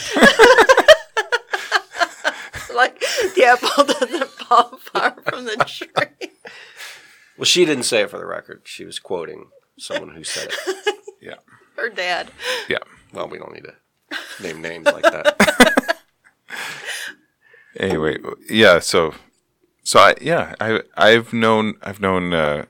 [2.75, 2.99] Like
[3.35, 6.29] the apple doesn't fall far from the tree.
[7.37, 8.61] Well, she didn't say it for the record.
[8.65, 9.47] She was quoting
[9.77, 10.95] someone who said it.
[11.21, 11.35] yeah.
[11.75, 12.31] Her dad.
[12.69, 12.79] Yeah.
[13.13, 15.95] Well, we don't need to name names like that.
[17.77, 18.17] Anyway,
[18.49, 18.79] yeah.
[18.79, 19.13] So,
[19.83, 22.65] so I yeah I I've known I've known uh,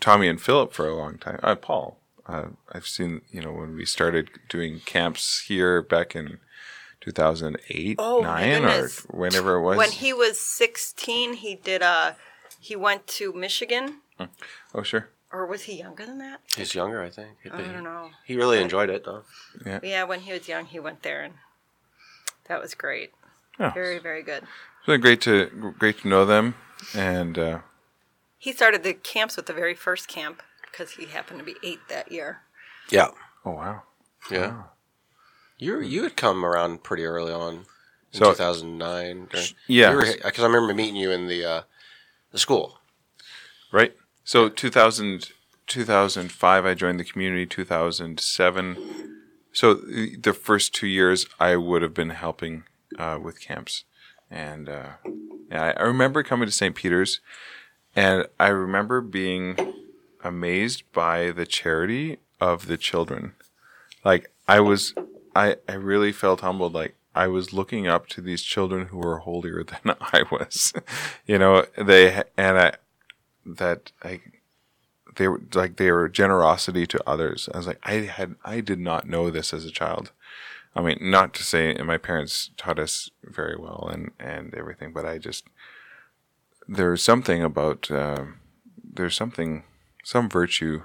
[0.00, 1.40] Tommy and Philip for a long time.
[1.42, 1.98] Uh, Paul.
[2.26, 6.38] Uh, I've seen you know when we started doing camps here back in
[7.06, 9.78] 2008, Oh, nine, or whenever it was.
[9.78, 12.16] When he was 16, he did a.
[12.58, 14.00] He went to Michigan,
[14.74, 15.08] oh sure.
[15.32, 16.40] or was he younger than that?
[16.56, 17.36] He's younger, I think.
[17.52, 18.10] I don't know.
[18.24, 19.22] He really enjoyed it, though.
[19.64, 21.34] Yeah, Yeah, when he was young, he went there, and
[22.48, 23.12] that was great.
[23.60, 23.70] Oh.
[23.72, 24.42] Very, very good.
[24.42, 26.56] It's been great to great to know them,
[26.94, 27.58] and uh,
[28.38, 31.80] He started the camps with the very first camp because he happened to be eight
[31.88, 32.40] that year.
[32.90, 33.08] Yeah.
[33.44, 33.82] oh wow,
[34.30, 34.64] Yeah.
[35.58, 37.54] You you had come around pretty early on
[38.12, 39.28] in So- 2009.
[39.66, 39.94] Yeah.
[40.22, 41.62] because I remember meeting you in the uh,
[42.32, 42.80] the school.
[43.72, 43.94] right?
[44.24, 45.30] So 2000,
[45.68, 47.46] 2005, I joined the community.
[47.46, 49.12] 2007.
[49.52, 52.64] So the the first two years, I would have been helping
[52.98, 53.84] uh, with camps,
[54.30, 54.88] and uh,
[55.50, 56.74] yeah, I, I remember coming to St.
[56.74, 57.20] Peter's,
[57.94, 59.56] and I remember being
[60.22, 63.32] amazed by the charity of the children.
[64.04, 64.92] Like I was,
[65.36, 66.74] I I really felt humbled.
[66.74, 70.72] Like I was looking up to these children who were holier than I was.
[71.26, 72.72] you know, they and I
[73.44, 74.20] that I
[75.16, 77.48] they were like they were generosity to others.
[77.52, 80.12] I was like I had I did not know this as a child.
[80.74, 85.06] I mean, not to say my parents taught us very well and and everything, but
[85.06, 85.44] I just
[86.68, 88.24] there's something about uh,
[88.82, 89.64] there's something
[90.04, 90.82] some virtue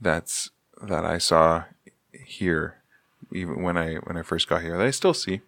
[0.00, 0.50] that's
[0.82, 1.64] that I saw
[2.12, 2.75] here
[3.32, 5.40] even when I when I first got here that I still see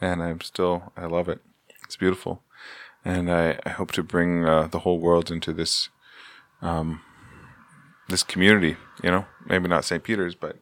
[0.00, 1.40] and I'm still I love it.
[1.84, 2.42] It's beautiful
[3.04, 5.88] and I, I hope to bring uh, the whole world into this
[6.60, 7.00] um,
[8.08, 8.76] this community.
[9.02, 10.02] You know, maybe not St.
[10.02, 10.56] Peter's, but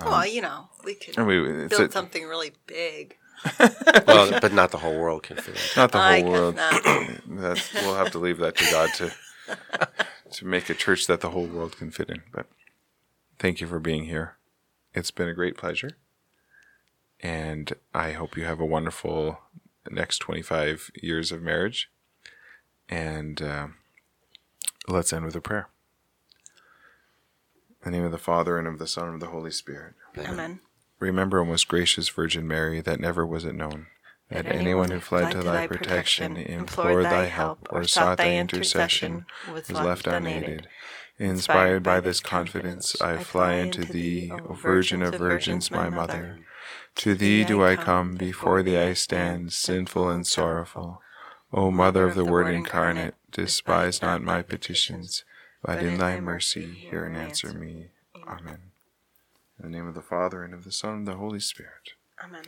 [0.00, 3.16] well, you know, we could I mean, it's build a- something really big.
[4.06, 5.54] Well, but not the whole world can fit.
[5.54, 5.60] in.
[5.76, 6.56] not the whole guess world.
[7.28, 9.12] That's, we'll have to leave that to God to
[10.32, 12.22] to make a church that the whole world can fit in.
[12.32, 12.46] But
[13.38, 14.36] thank you for being here.
[14.94, 15.96] It's been a great pleasure,
[17.20, 19.40] and I hope you have a wonderful
[19.90, 21.90] next twenty five years of marriage.
[22.88, 23.68] And uh,
[24.86, 25.68] let's end with a prayer.
[27.84, 29.94] In the name of the Father and of the Son and of the Holy Spirit.
[30.16, 30.60] Amen.
[31.00, 33.86] Remember, O most gracious Virgin Mary, that never was it known
[34.30, 39.70] that anyone who fled to thy protection, implored thy help, or sought thy intercession was
[39.70, 40.68] left unaided.
[41.18, 46.40] Inspired by this confidence, I fly unto thee, O Virgin of Virgins, my Mother.
[46.96, 51.00] To thee do I come, before thee I stand, sinful and sorrowful.
[51.52, 55.24] O Mother of the Word incarnate, despise not my petitions,
[55.62, 57.90] but in thy mercy hear and answer me.
[58.26, 58.72] Amen.
[59.58, 61.92] In the name of the Father, and of the Son, and of the Holy Spirit.
[62.22, 62.42] Amen.